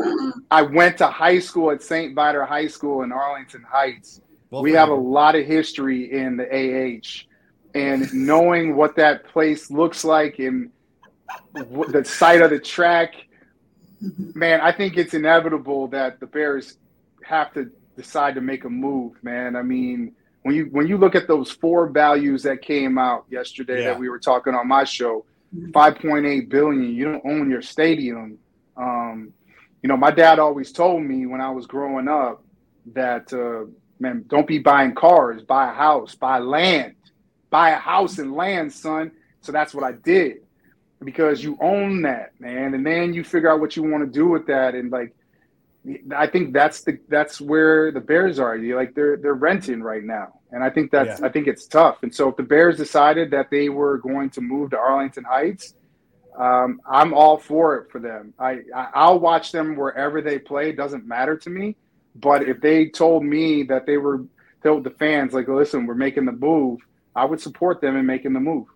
[0.50, 2.14] I went to high school at St.
[2.14, 4.20] Viator High School in Arlington Heights.
[4.50, 7.26] Well, we have a lot of history in the AH,
[7.74, 10.70] and knowing what that place looks like and
[11.54, 13.14] the site of the track,
[14.34, 16.78] man, I think it's inevitable that the Bears
[17.24, 19.12] have to decide to make a move.
[19.22, 23.26] Man, I mean, when you when you look at those Forbes values that came out
[23.30, 23.90] yesterday Yeah.
[23.90, 25.24] that we were talking on my show,
[25.72, 26.94] five point eight billion.
[26.94, 28.38] You don't own your stadium.
[28.76, 29.32] Um,
[29.82, 32.42] you know, my dad always told me when I was growing up
[32.94, 36.94] that uh, man, don't be buying cars, buy a house, buy land,
[37.50, 39.12] buy a house and land, son.
[39.40, 40.38] So that's what I did
[41.02, 44.26] because you own that, man, and then you figure out what you want to do
[44.28, 45.14] with that, and like.
[46.14, 48.54] I think that's the that's where the Bears are.
[48.54, 51.26] You like they're they're renting right now, and I think that's Yeah.
[51.26, 52.02] I think it's tough.
[52.02, 55.72] And so if the Bears decided that they were going to move to Arlington Heights,
[56.36, 58.34] um, I'm all for it for them.
[58.38, 60.68] I, I I'll watch them wherever they play.
[60.68, 61.76] It doesn't matter to me.
[62.14, 64.24] But if they told me that they were
[64.62, 66.80] told the fans like, listen, we're making the move,
[67.16, 68.66] I would support them in making the move.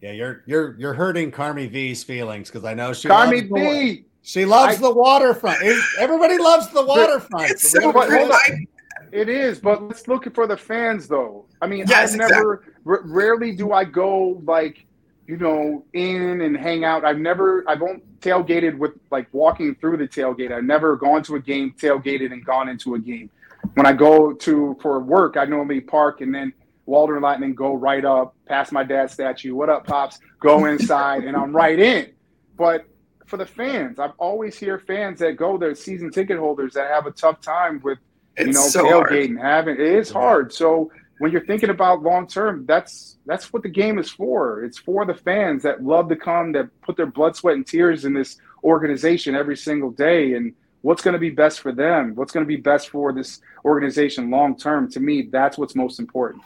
[0.00, 4.04] Yeah, you're you're you're hurting Carmi V's feelings because I know she Carmi loves the,
[4.22, 5.62] she loves I- the waterfront.
[5.98, 7.50] Everybody loves the waterfront.
[7.50, 8.32] It's So we so But hold true.
[8.32, 8.32] on.
[8.32, 8.66] I-
[9.12, 11.44] It is, but let's look for the fans though.
[11.60, 14.86] I mean, Yes, I've never, r- rarely do I go like,
[15.28, 17.04] you know, in and hang out.
[17.04, 20.50] I've never, I've only tailgated with like walking through the tailgate.
[20.50, 23.28] I've never gone to a game, tailgated, and gone into a game.
[23.74, 26.52] When I go to for work, I normally park and then
[26.86, 29.54] Walter and Lightning go right up, past my dad's statue.
[29.54, 30.18] What up, pops?
[30.40, 32.12] Go inside, and I'm right in.
[32.56, 32.86] But
[33.26, 37.06] for the fans, I've always hear fans that go there, season ticket holders that have
[37.06, 37.98] a tough time with
[38.36, 39.10] It's you know, so hard.
[39.10, 40.52] tailgating, having it is hard.
[40.52, 44.64] So when you're thinking about long term, that's that's what the game is for.
[44.64, 48.04] It's for the fans that love to come, that put their blood, sweat, and tears
[48.04, 50.34] in this organization every single day.
[50.34, 52.16] And what's going to be best for them?
[52.16, 54.90] What's going to be best for this organization long term?
[54.90, 56.42] To me, that's what's most important.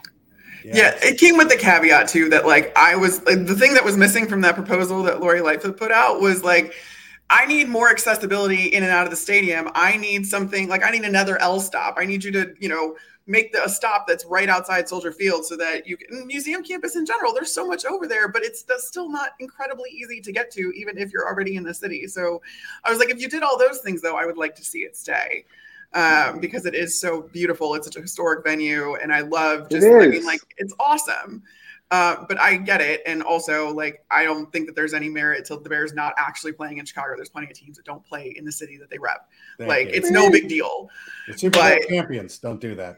[0.64, 3.84] Yeah, it came with the caveat too that like I was like, the thing that
[3.84, 6.74] was missing from that proposal that Lori Lightfoot put out was like
[7.28, 9.68] I need more accessibility in and out of the stadium.
[9.74, 11.96] I need something like I need another L stop.
[11.98, 12.96] I need you to, you know,
[13.26, 16.94] make the, a stop that's right outside Soldier Field so that you can museum campus
[16.94, 17.34] in general.
[17.34, 20.96] There's so much over there, but it's still not incredibly easy to get to, even
[20.98, 22.06] if you're already in the city.
[22.06, 22.40] So
[22.84, 24.80] I was like, if you did all those things, though, I would like to see
[24.80, 25.44] it stay
[25.96, 27.74] um, because it is so beautiful.
[27.74, 29.86] It's such a historic venue, and I love just.
[29.86, 31.42] I mean, like it's awesome.
[31.92, 35.44] Uh, but I get it, and also like I don't think that there's any merit
[35.46, 37.14] to the Bears not actually playing in Chicago.
[37.16, 39.28] There's plenty of teams that don't play in the city that they rep.
[39.58, 39.94] Thank like you.
[39.94, 40.90] it's no big deal.
[41.28, 42.96] The Super Bowl champions don't do that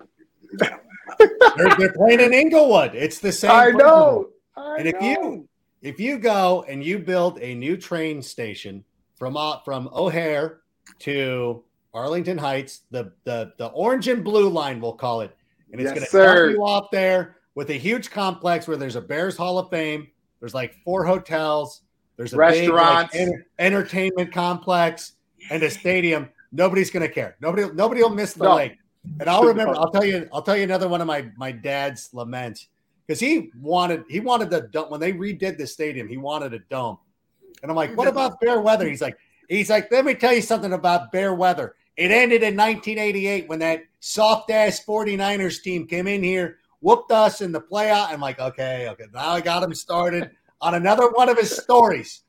[0.58, 2.94] they're, they're, playing in Inglewood.
[2.94, 3.50] It's the same.
[3.50, 4.30] I know.
[4.56, 5.08] I and if know.
[5.08, 5.48] you
[5.82, 8.84] if you go and you build a new train station
[9.16, 10.60] from uh, from O'Hare
[11.00, 11.62] to
[11.98, 15.36] Arlington Heights, the the the orange and blue line, we'll call it,
[15.72, 18.96] and it's yes, going to drop you off there with a huge complex where there's
[18.96, 20.06] a Bears Hall of Fame.
[20.40, 21.82] There's like four hotels.
[22.16, 25.12] There's a restaurant, like, enter- entertainment complex,
[25.50, 26.28] and a stadium.
[26.50, 27.36] Nobody's going to care.
[27.40, 28.56] Nobody, nobody will miss the no.
[28.56, 28.78] lake.
[29.20, 29.74] And I'll remember.
[29.76, 30.28] I'll tell you.
[30.32, 32.68] I'll tell you another one of my my dad's laments
[33.06, 36.08] because he wanted he wanted the dome when they redid the stadium.
[36.08, 36.98] He wanted a dome,
[37.62, 38.88] and I'm like, what about bear weather?
[38.88, 39.16] He's like,
[39.48, 41.74] he's like, let me tell you something about bear weather.
[41.98, 47.40] It ended in 1988 when that soft ass 49ers team came in here, whooped us
[47.40, 48.12] in the playoff.
[48.12, 50.30] I'm like, okay, okay, now I got him started
[50.60, 52.22] on another one of his stories.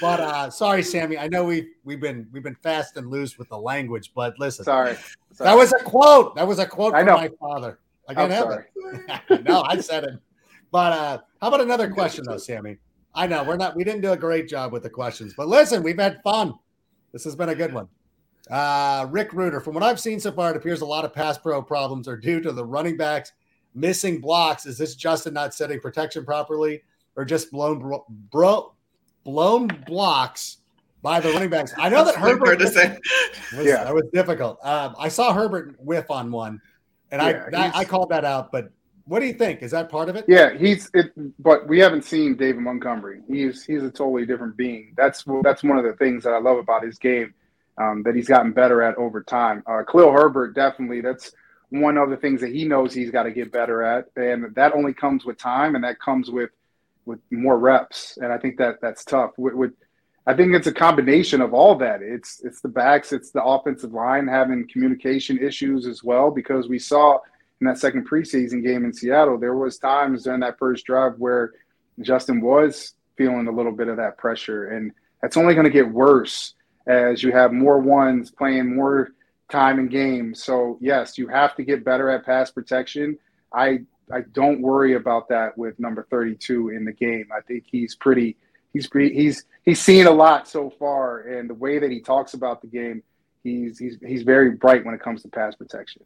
[0.00, 1.18] But uh, sorry, Sammy.
[1.18, 4.64] I know we've we've been we've been fast and loose with the language, but listen.
[4.64, 4.96] Sorry.
[5.32, 5.50] sorry.
[5.50, 6.34] That was a quote.
[6.34, 7.78] That was a quote from my father.
[8.08, 9.44] I can't it.
[9.44, 10.18] no, I said it.
[10.72, 12.78] But uh, how about another question though, Sammy?
[13.14, 15.84] I know we're not we didn't do a great job with the questions, but listen,
[15.84, 16.54] we've had fun.
[17.12, 17.86] This has been a good one.
[18.50, 21.38] Uh, Rick Reuter, from what I've seen so far, it appears a lot of pass
[21.38, 23.32] pro problems are due to the running backs
[23.74, 24.66] missing blocks.
[24.66, 26.82] Is this Justin not setting protection properly
[27.16, 28.72] or just blown bro, bro
[29.24, 30.58] blown blocks
[31.02, 31.72] by the running backs.
[31.76, 32.98] I know that Herbert to say.
[33.56, 34.58] Was, yeah, that was difficult.
[34.64, 36.60] Um, I saw Herbert whiff on one,
[37.10, 38.50] and yeah, I that, I called that out.
[38.50, 38.70] But
[39.04, 39.62] what do you think?
[39.62, 40.24] Is that part of it?
[40.26, 43.20] Yeah, he's it, but we haven't seen David Montgomery.
[43.28, 44.94] He's he's a totally different being.
[44.96, 47.34] That's that's one of the things that I love about his game
[47.78, 49.62] um, that he's gotten better at over time.
[49.66, 51.00] Uh, Khalil Herbert definitely.
[51.00, 51.32] That's
[51.70, 54.74] one of the things that he knows he's got to get better at, and that
[54.74, 56.50] only comes with time, and that comes with
[57.04, 59.32] with more reps, and I think that that's tough.
[59.36, 59.72] With, with,
[60.26, 62.00] I think it's a combination of all that.
[62.02, 66.78] It's it's the backs, it's the offensive line having communication issues as well because we
[66.78, 67.18] saw
[67.60, 71.52] in that second preseason game in Seattle there was times during that first drive where
[72.00, 74.92] Justin was feeling a little bit of that pressure, and
[75.22, 76.54] that's only going to get worse
[76.86, 79.10] as you have more ones playing more
[79.50, 80.42] time in games.
[80.42, 83.18] So yes, you have to get better at pass protection.
[83.52, 83.80] I
[84.12, 87.28] I don't worry about that with number 32 in the game.
[87.36, 88.36] I think he's pretty
[88.72, 92.34] he's pretty he's he's seen a lot so far and the way that he talks
[92.34, 93.02] about the game,
[93.42, 96.02] he's he's he's very bright when it comes to pass protection.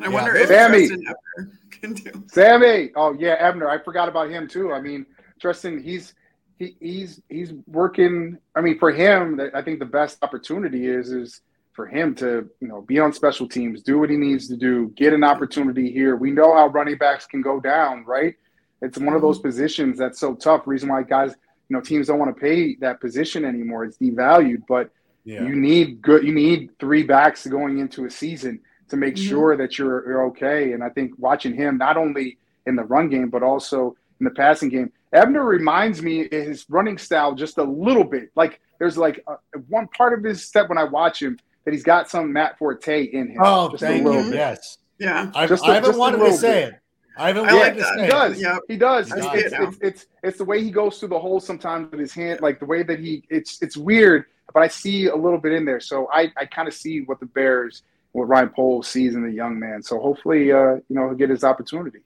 [0.00, 0.08] I yeah.
[0.08, 0.88] wonder if Sammy
[1.70, 2.24] can do.
[2.26, 3.70] Sammy, oh yeah, Ebner.
[3.70, 4.72] I forgot about him too.
[4.72, 5.06] I mean,
[5.40, 6.14] Trestan, he's
[6.58, 8.38] he, he's he's working.
[8.54, 11.40] I mean, for him, I think the best opportunity is is
[11.74, 14.92] for him to, you know, be on special teams, do what he needs to do,
[14.94, 16.14] get an opportunity here.
[16.14, 18.36] We know how running backs can go down, right?
[18.80, 19.48] It's one of those mm-hmm.
[19.48, 20.66] positions that's so tough.
[20.66, 21.34] Reason why guys,
[21.68, 23.84] you know, teams don't want to pay that position anymore.
[23.84, 24.90] It's devalued, but
[25.24, 25.42] yeah.
[25.42, 26.22] you need good.
[26.24, 29.28] You need three backs going into a season to make mm-hmm.
[29.28, 30.72] sure that you're you're okay.
[30.72, 34.30] And I think watching him not only in the run game but also in the
[34.30, 38.30] passing game, Ebner reminds me his running style just a little bit.
[38.34, 39.36] Like there's like a,
[39.68, 43.04] one part of his step when I watch him that he's got some Matt Forte
[43.04, 43.38] in him.
[43.40, 44.12] Oh, thank you.
[44.24, 44.34] Bit.
[44.34, 44.78] Yes.
[44.98, 45.30] Yeah.
[45.34, 46.74] I've, just a, I haven't wanted to say bit.
[46.74, 46.80] it.
[47.16, 48.00] I haven't I like that.
[48.00, 48.42] He does.
[48.42, 48.58] Yeah.
[48.66, 49.12] He does.
[49.12, 52.12] It's, it's, it's, it's, it's the way he goes through the hole sometimes with his
[52.12, 55.52] hand, like the way that he it's it's weird, but I see a little bit
[55.52, 55.78] in there.
[55.78, 59.30] So I, I kind of see what the Bears, what Ryan Poles sees in the
[59.30, 59.80] young man.
[59.80, 62.00] So hopefully, uh, you know, he'll get his opportunity.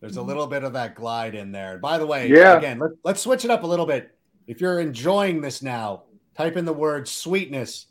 [0.00, 1.78] There's a little bit of that glide in there.
[1.78, 2.58] By the way, yeah.
[2.58, 4.16] again, let, let's switch it up a little bit.
[4.46, 6.02] If you're enjoying this now,
[6.36, 7.86] type in the word sweetness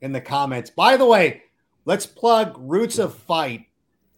[0.00, 0.70] in the comments.
[0.70, 1.42] By the way,
[1.84, 3.66] let's plug Roots of Fight.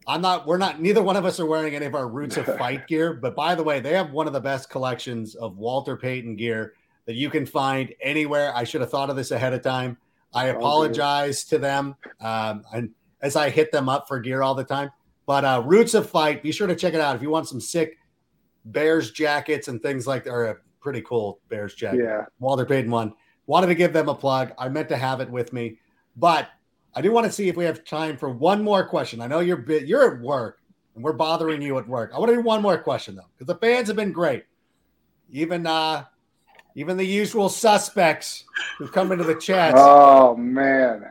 [0.08, 2.46] I'm not, we're not, neither one of us are wearing any of our Roots of
[2.58, 3.12] Fight gear.
[3.12, 6.72] But by the way, they have one of the best collections of Walter Payton gear
[7.04, 8.52] that you can find anywhere.
[8.54, 9.98] I should have thought of this ahead of time.
[10.34, 12.90] I apologize to them um, and
[13.22, 14.90] as I hit them up for gear all the time.
[15.26, 17.60] But uh, Roots of Fight, be sure to check it out if you want some
[17.60, 17.98] sick
[18.64, 20.30] Bears jackets and things like that.
[20.30, 22.00] Or a pretty cool Bears jacket.
[22.04, 22.24] Yeah.
[22.38, 23.12] Walter Payton one.
[23.48, 24.52] Wanted to give them a plug.
[24.58, 25.78] I meant to have it with me,
[26.16, 26.48] but
[26.94, 29.20] I do want to see if we have time for one more question.
[29.20, 30.58] I know you're you're at work
[30.96, 32.10] and we're bothering you at work.
[32.12, 34.46] I want to do one more question though, because the fans have been great.
[35.30, 36.06] Even uh,
[36.74, 38.44] even the usual suspects
[38.78, 39.74] who come into the chat.
[39.76, 41.04] Oh man.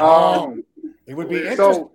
[0.00, 0.64] Um,
[1.06, 1.90] it would be interesting.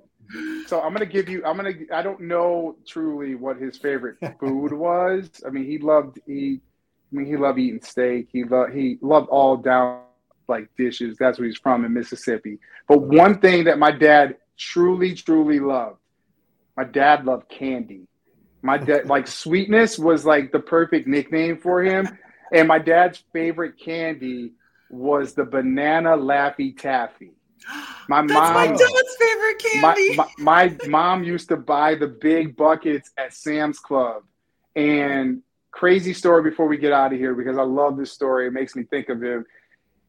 [0.67, 4.73] So I'm gonna give you I'm gonna I don't know truly what his favorite food
[4.73, 5.29] was.
[5.45, 6.61] I mean he loved eat
[7.11, 8.27] I mean he loved eating steak.
[8.31, 10.01] He loved he loved all down
[10.47, 11.17] like dishes.
[11.17, 12.59] That's where he's from in Mississippi.
[12.87, 15.99] But one thing that my dad truly, truly loved,
[16.75, 18.07] my dad loved candy.
[18.61, 22.07] My dad like sweetness was like the perfect nickname for him.
[22.53, 24.53] And my dad's favorite candy
[24.89, 27.36] was the banana laffy taffy.
[28.07, 30.15] My That's mom, my dad's favorite candy.
[30.15, 34.23] my, my, my mom used to buy the big buckets at Sam's Club.
[34.75, 35.41] And
[35.71, 38.47] crazy story before we get out of here because I love this story.
[38.47, 39.45] It makes me think of him.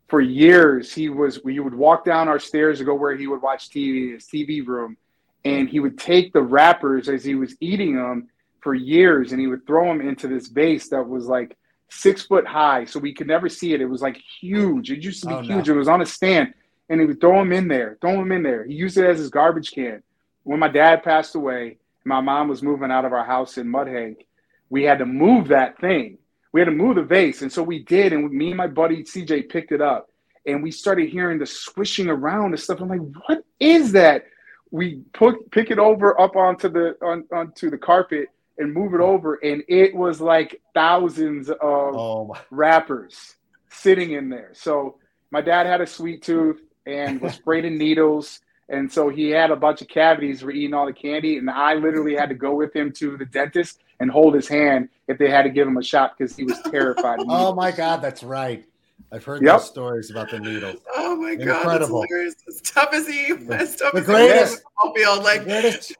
[0.09, 1.43] For years, he was.
[1.45, 4.27] We would walk down our stairs to go where he would watch TV, in his
[4.27, 4.97] TV room,
[5.45, 8.29] and he would take the wrappers as he was eating them
[8.63, 11.59] for years, and he would throw them into this vase that was like
[11.91, 13.83] six foot high, so we could never see it.
[13.83, 14.91] It was like huge.
[14.91, 15.55] It used to be Oh, no.
[15.57, 15.69] huge.
[15.69, 16.55] It was on a stand,
[16.89, 18.65] and he would throw them in there, throw them in there.
[18.65, 20.03] He used it as his garbage can.
[20.45, 24.25] When my dad passed away, my mom was moving out of our house in Mudhank.
[24.71, 26.19] We had to move that thing.
[26.53, 28.13] We had to move the vase, and so we did.
[28.13, 30.11] And me and my buddy CJ picked it up,
[30.47, 32.81] and we started hearing the swishing around and stuff.
[32.81, 34.25] I'm like, "What is that?"
[34.71, 39.01] We put pick it over up onto the on, onto the carpet and move it
[39.01, 43.37] over, and it was like thousands of Oh wrappers
[43.71, 44.51] sitting in there.
[44.55, 44.97] So
[45.31, 48.41] my dad had a sweet tooth and was sprayed in needles.
[48.71, 51.37] And so he had a bunch of cavities for eating all the candy.
[51.39, 54.89] And I literally had to go with him to the dentist and hold his hand
[55.07, 57.21] if they had to give him a shot because he was terrified.
[57.21, 58.65] of Oh my God, that's right.
[59.13, 59.53] I've heard Yep.
[59.59, 60.81] those stories about the needles.
[60.97, 62.05] oh my god, Incredible.
[62.11, 62.35] that's.
[62.49, 65.97] As tough as he, as tough the as greatest- on field, like Greatest-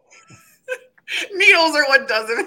[1.33, 2.47] needles are what does it.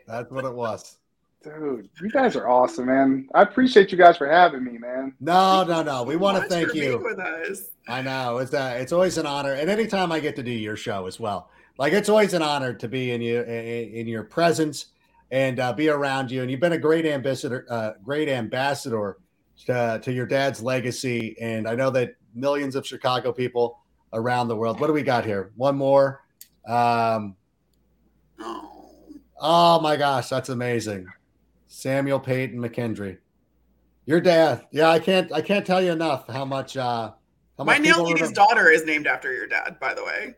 [0.06, 0.97] That's what it was.
[1.42, 3.28] Dude, you guys are awesome, man.
[3.32, 5.14] I appreciate you guys for having me, man.
[5.20, 6.02] No, no, no.
[6.02, 6.98] We want to thank for being you.
[6.98, 7.70] with us.
[7.86, 10.76] I know it's uh, it's always an honor, and anytime I get to do your
[10.76, 14.86] show as well, like it's always an honor to be in you in your presence
[15.30, 16.42] and uh, be around you.
[16.42, 19.18] And you've been a great ambassador, uh, great ambassador
[19.66, 21.36] to, to your dad's legacy.
[21.40, 23.78] And I know that millions of Chicago people
[24.12, 24.80] around the world.
[24.80, 25.52] What do we got here?
[25.56, 26.22] One more.
[26.66, 27.36] Um,
[28.40, 28.96] Oh,
[29.40, 31.06] oh my gosh, that's amazing.
[31.68, 33.18] Samuel Peyton McKendry.
[34.06, 34.66] Your dad.
[34.72, 37.12] Yeah, I can't I can't tell you enough how much uh
[37.58, 40.34] how my much nail lady's daughter is named after your dad, by the way.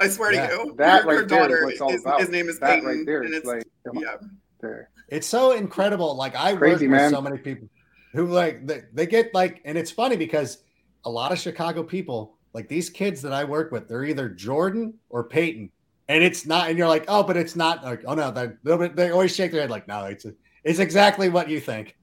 [0.00, 1.90] I swear Yeah, to you, That her, right her there is daughter, what it's all
[1.90, 2.20] his, about.
[2.20, 4.16] his name is that Peyton, right there and it's like yeah.
[4.60, 4.88] there.
[5.08, 6.16] It's so incredible.
[6.16, 7.68] Like I Crazy, work with so many people
[8.12, 10.58] who like they, they get like, and it's funny because
[11.04, 14.94] a lot of Chicago people, like these kids that I work with, they're either Jordan
[15.10, 15.70] or Peyton,
[16.08, 16.68] and it's not.
[16.68, 17.82] And you're like, oh, but it's not.
[17.82, 20.24] Like, oh no, they they always shake their head like, no, it's
[20.64, 21.96] it's exactly what you think.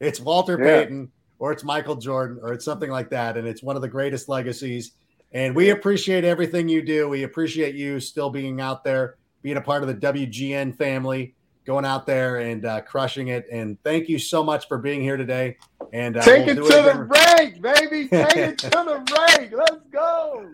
[0.00, 0.82] It's Walter Yeah.
[0.82, 3.88] Payton or it's Michael Jordan or it's something like that, and it's one of the
[3.88, 4.92] greatest legacies.
[5.32, 7.08] And we appreciate everything you do.
[7.08, 11.34] We appreciate you still being out there, being a part of the WGN family,
[11.66, 13.46] going out there and uh, crushing it.
[13.52, 15.58] And thank you so much for being here today.
[15.92, 16.96] And uh, Take we'll it to again.
[16.96, 18.08] the rank, baby.
[18.08, 19.52] Take it to the rank.
[19.54, 20.48] Let's go.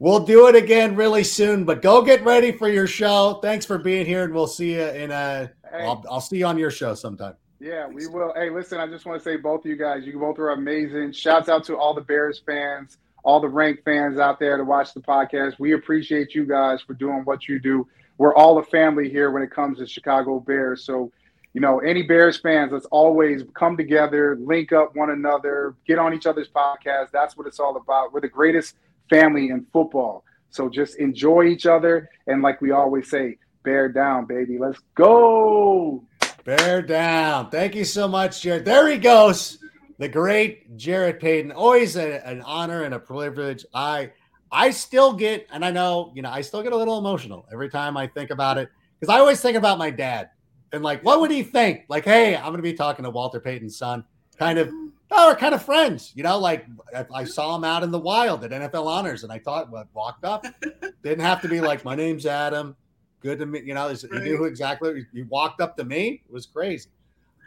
[0.00, 1.64] We'll do it again really soon.
[1.64, 3.40] But go get ready for your show.
[3.42, 5.50] Thanks for being here, and we'll see you in a.
[5.70, 5.84] Hey.
[5.86, 7.34] will I'll see you on your show sometime.
[7.60, 8.32] Yeah, we will.
[8.36, 11.12] Hey, listen, I just want to say both of you guys, you both are amazing.
[11.12, 14.94] Shouts out to all the Bears fans, all the rank fans out there to watch
[14.94, 15.58] the podcast.
[15.58, 17.88] We appreciate you guys for doing what you do.
[18.16, 20.84] We're all a family here when it comes to Chicago Bears.
[20.84, 21.10] So,
[21.52, 26.14] you know, any Bears fans, let's always come together, link up one another, get on
[26.14, 27.10] each other's podcast.
[27.12, 28.12] That's what it's all about.
[28.12, 28.76] We're the greatest
[29.08, 30.24] family and football.
[30.50, 32.08] So just enjoy each other.
[32.26, 34.58] And like we always say, bear down, baby.
[34.58, 36.04] Let's go.
[36.44, 37.50] Bear down.
[37.50, 38.64] Thank you so much, Jarrett.
[38.64, 39.58] There he goes.
[39.98, 41.52] The great Jarrett Payton.
[41.52, 43.66] Always a- an honor and a privilege.
[43.74, 44.12] I
[44.50, 47.68] I still get, and I know, you know, I still get a little emotional every
[47.68, 48.70] time I think about it.
[48.98, 50.30] Because I always think about my dad
[50.72, 51.82] and like, what would he think?
[51.88, 54.04] Like, hey, I'm gonna be talking to Walter Payton's son.
[54.38, 54.72] Kind of
[55.10, 56.38] oh, we're kind of friends, you know.
[56.38, 59.70] Like I, I saw him out in the wild at NFL honors, and I thought,
[59.70, 60.44] what walked up.
[61.02, 62.76] Didn't have to be like, my name's Adam.
[63.20, 63.88] Good to meet you know.
[63.88, 65.06] He knew who exactly.
[65.12, 66.22] He walked up to me.
[66.28, 66.88] It was crazy.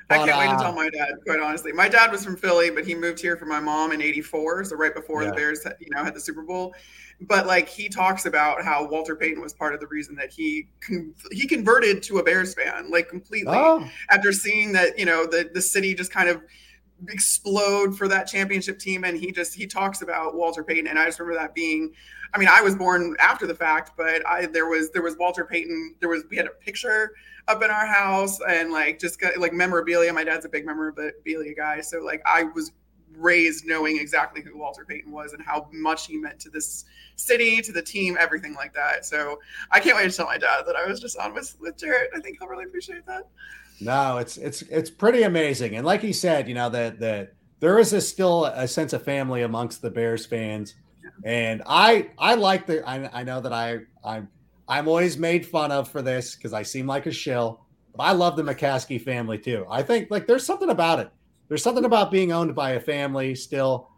[0.09, 1.13] I can't wait to uh, tell my dad.
[1.25, 4.01] Quite honestly, my dad was from Philly, but he moved here for my mom in
[4.01, 5.29] '84, so right before Yeah.
[5.29, 6.73] the Bears, you know, had the Super Bowl.
[7.21, 10.67] But like he talks about how Walter Payton was part of the reason that he
[10.81, 15.25] con- he converted to a Bears fan, like completely Oh, after seeing that you know
[15.25, 16.41] the the city just kind of
[17.09, 19.03] explode for that championship team.
[19.03, 21.93] And he just he talks about Walter Payton, and I just remember that being.
[22.33, 25.45] I mean, I was born after the fact, but I there was there was Walter
[25.45, 25.95] Payton.
[25.99, 27.13] There was we had a picture
[27.47, 30.13] up in our house, and like just got like memorabilia.
[30.13, 32.71] My dad's a big memorabilia guy, so like I was
[33.17, 36.85] raised knowing exactly who Walter Payton was and how much he meant to this
[37.15, 39.05] city, to the team, everything like that.
[39.05, 39.39] So
[39.69, 42.11] I can't wait to tell my dad that I was just on with with Jarrett.
[42.15, 43.27] I think he'll really appreciate that.
[43.81, 47.79] No, it's it's it's pretty amazing, and like he said, you know that that there
[47.79, 50.75] is a, still a sense of family amongst the Bears fans,
[51.23, 54.29] and I I like the I, I know that I I'm
[54.67, 57.61] I'm always made fun of for this because I seem like a shill,
[57.95, 59.65] but I love the McCaskey family too.
[59.69, 61.09] I think like there's something about it.
[61.47, 63.89] There's something about being owned by a family still,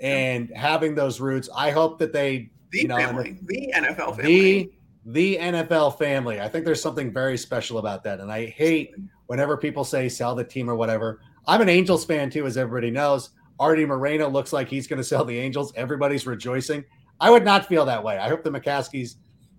[0.00, 1.48] and having those roots.
[1.54, 4.24] I hope that they the you know family, the NFL family.
[4.24, 4.72] The,
[5.04, 6.40] the NFL family.
[6.40, 8.20] I think there's something very special about that.
[8.20, 8.94] And I hate
[9.26, 11.20] whenever people say sell the team or whatever.
[11.46, 13.30] I'm an Angels fan too, as everybody knows.
[13.58, 15.72] Artie Moreno looks like he's going to sell the Angels.
[15.76, 16.84] Everybody's rejoicing.
[17.20, 18.18] I would not feel that way.
[18.18, 19.16] I hope the McCaskeys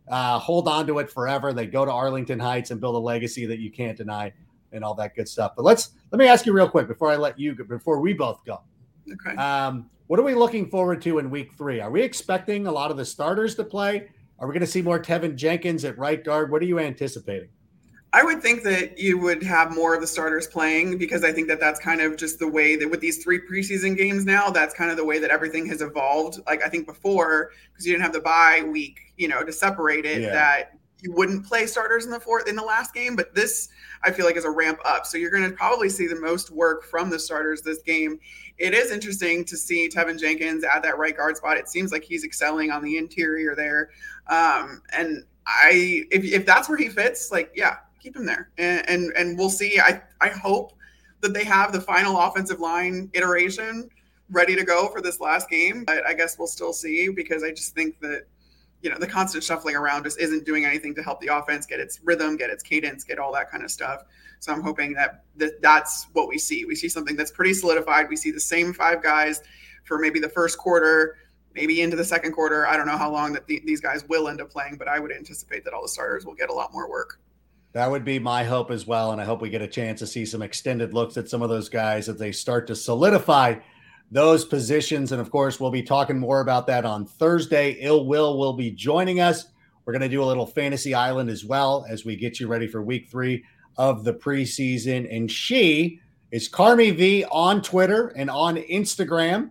[0.10, 1.54] uh, hold on to it forever.
[1.54, 4.34] They go to Arlington Heights and build a legacy that you can't deny,
[4.74, 5.54] and all that good stuff.
[5.56, 8.44] But let's let me ask you real quick before I let you before we both
[8.46, 8.62] go.
[9.12, 9.36] Okay.
[9.38, 11.80] Um, what are we looking forward to in Week Three?
[11.80, 14.10] Are we expecting a lot of the starters to play?
[14.40, 16.52] Are we going to see more Teven Jenkins at right guard?
[16.52, 17.50] What are you anticipating?
[18.16, 21.48] I would think that you would have more of the starters playing because I think
[21.48, 24.76] that that's kind of just the way that with these three preseason games now, that's
[24.76, 26.40] kind of the way that everything has evolved.
[26.46, 30.06] Like I think before, because you didn't have the bye week, you know, to separate
[30.06, 30.30] it, yeah.
[30.30, 33.16] that you wouldn't play starters in the fourth in the last game.
[33.16, 33.70] But this,
[34.04, 35.08] I feel like, is a ramp up.
[35.08, 38.20] So you're going to probably see the most work from the starters this game.
[38.60, 41.58] It is interesting to see Teven Jenkins at that right guard spot.
[41.58, 43.90] It seems like he's excelling on the interior there.
[44.28, 48.50] Um, and I, if, if that's where he fits, like, yeah, keep him there.
[48.58, 49.80] And, and, and we'll see.
[49.80, 50.74] I, I hope
[51.22, 53.90] that they have the final offensive line iteration
[54.30, 55.86] ready to go for this last game.
[55.86, 58.24] But I guess we'll still see because I just think that,
[58.82, 61.80] you know, the constant shuffling around just isn't doing anything to help the offense get
[61.80, 64.04] its rhythm, get its cadence, get all that kind of stuff.
[64.40, 66.66] So I'm hoping that, that that's what we see.
[66.66, 68.10] We see something that's pretty solidified.
[68.10, 69.42] We see the same five guys
[69.86, 71.16] for maybe the first quarter
[71.56, 72.68] maybe into the second quarter.
[72.68, 75.00] I don't know how long that the, these guys will end up playing, but I
[75.00, 77.20] would anticipate that all the starters will get a lot more work.
[77.74, 79.12] That would be my hope as well.
[79.12, 81.50] And I hope we get a chance to see some extended looks at some of
[81.50, 83.56] those guys as they start to solidify
[84.12, 85.12] those positions.
[85.12, 87.72] And of course, we'll be talking more about that on Thursday.
[87.80, 89.48] Ill Will will be joining us.
[89.86, 92.68] We're going to do a little fantasy island as well as we get you ready
[92.68, 93.44] for week three
[93.76, 95.14] of the preseason.
[95.14, 96.00] And she
[96.32, 99.50] is Carmi V on Twitter and on Instagram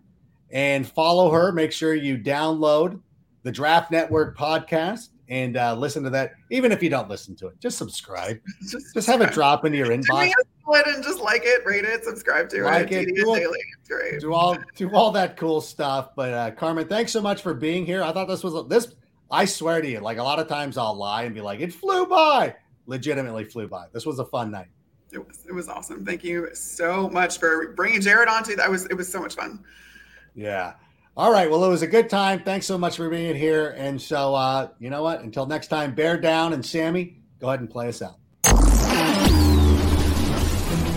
[0.50, 1.50] and follow her.
[1.50, 3.00] Make sure you download
[3.42, 6.32] the Draft Network podcast and uh, listen to that.
[6.50, 8.40] Even if you don't listen to it, just subscribe.
[8.70, 10.30] just, just have it drop into your inbox.
[10.74, 13.08] And just like it, rate it, subscribe to like it.
[13.08, 13.58] it do, daily.
[13.88, 14.20] Great.
[14.20, 16.10] do all do all that cool stuff.
[16.14, 18.02] But uh, Carmen, thanks so much for being here.
[18.02, 18.94] I thought this was this.
[19.30, 21.72] I swear to you, like a lot of times I'll lie and be like, it
[21.72, 22.54] flew by.
[22.86, 23.86] Legitimately flew by.
[23.92, 24.68] This was a fun night.
[25.12, 25.44] It was.
[25.46, 26.04] It was awesome.
[26.04, 28.70] Thank you so much for bringing Jarrett onto that.
[28.70, 29.64] Was it was so much fun.
[30.34, 30.74] Yeah.
[31.16, 31.50] All right.
[31.50, 32.42] Well, it was a good time.
[32.42, 33.74] Thanks so much for being here.
[33.76, 35.20] And so, uh, you know what?
[35.20, 36.52] Until next time, bear down.
[36.54, 38.16] And Sammy, go ahead and play us out.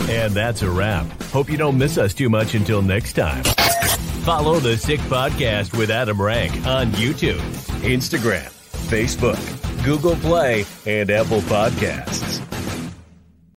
[0.09, 1.05] And that's a wrap.
[1.24, 3.43] Hope you don't miss us too much until next time.
[4.24, 7.39] Follow the Sick Podcast with Adam Rank on YouTube,
[7.82, 8.49] Instagram,
[8.88, 12.45] Facebook, Google Play, and Apple Podcasts.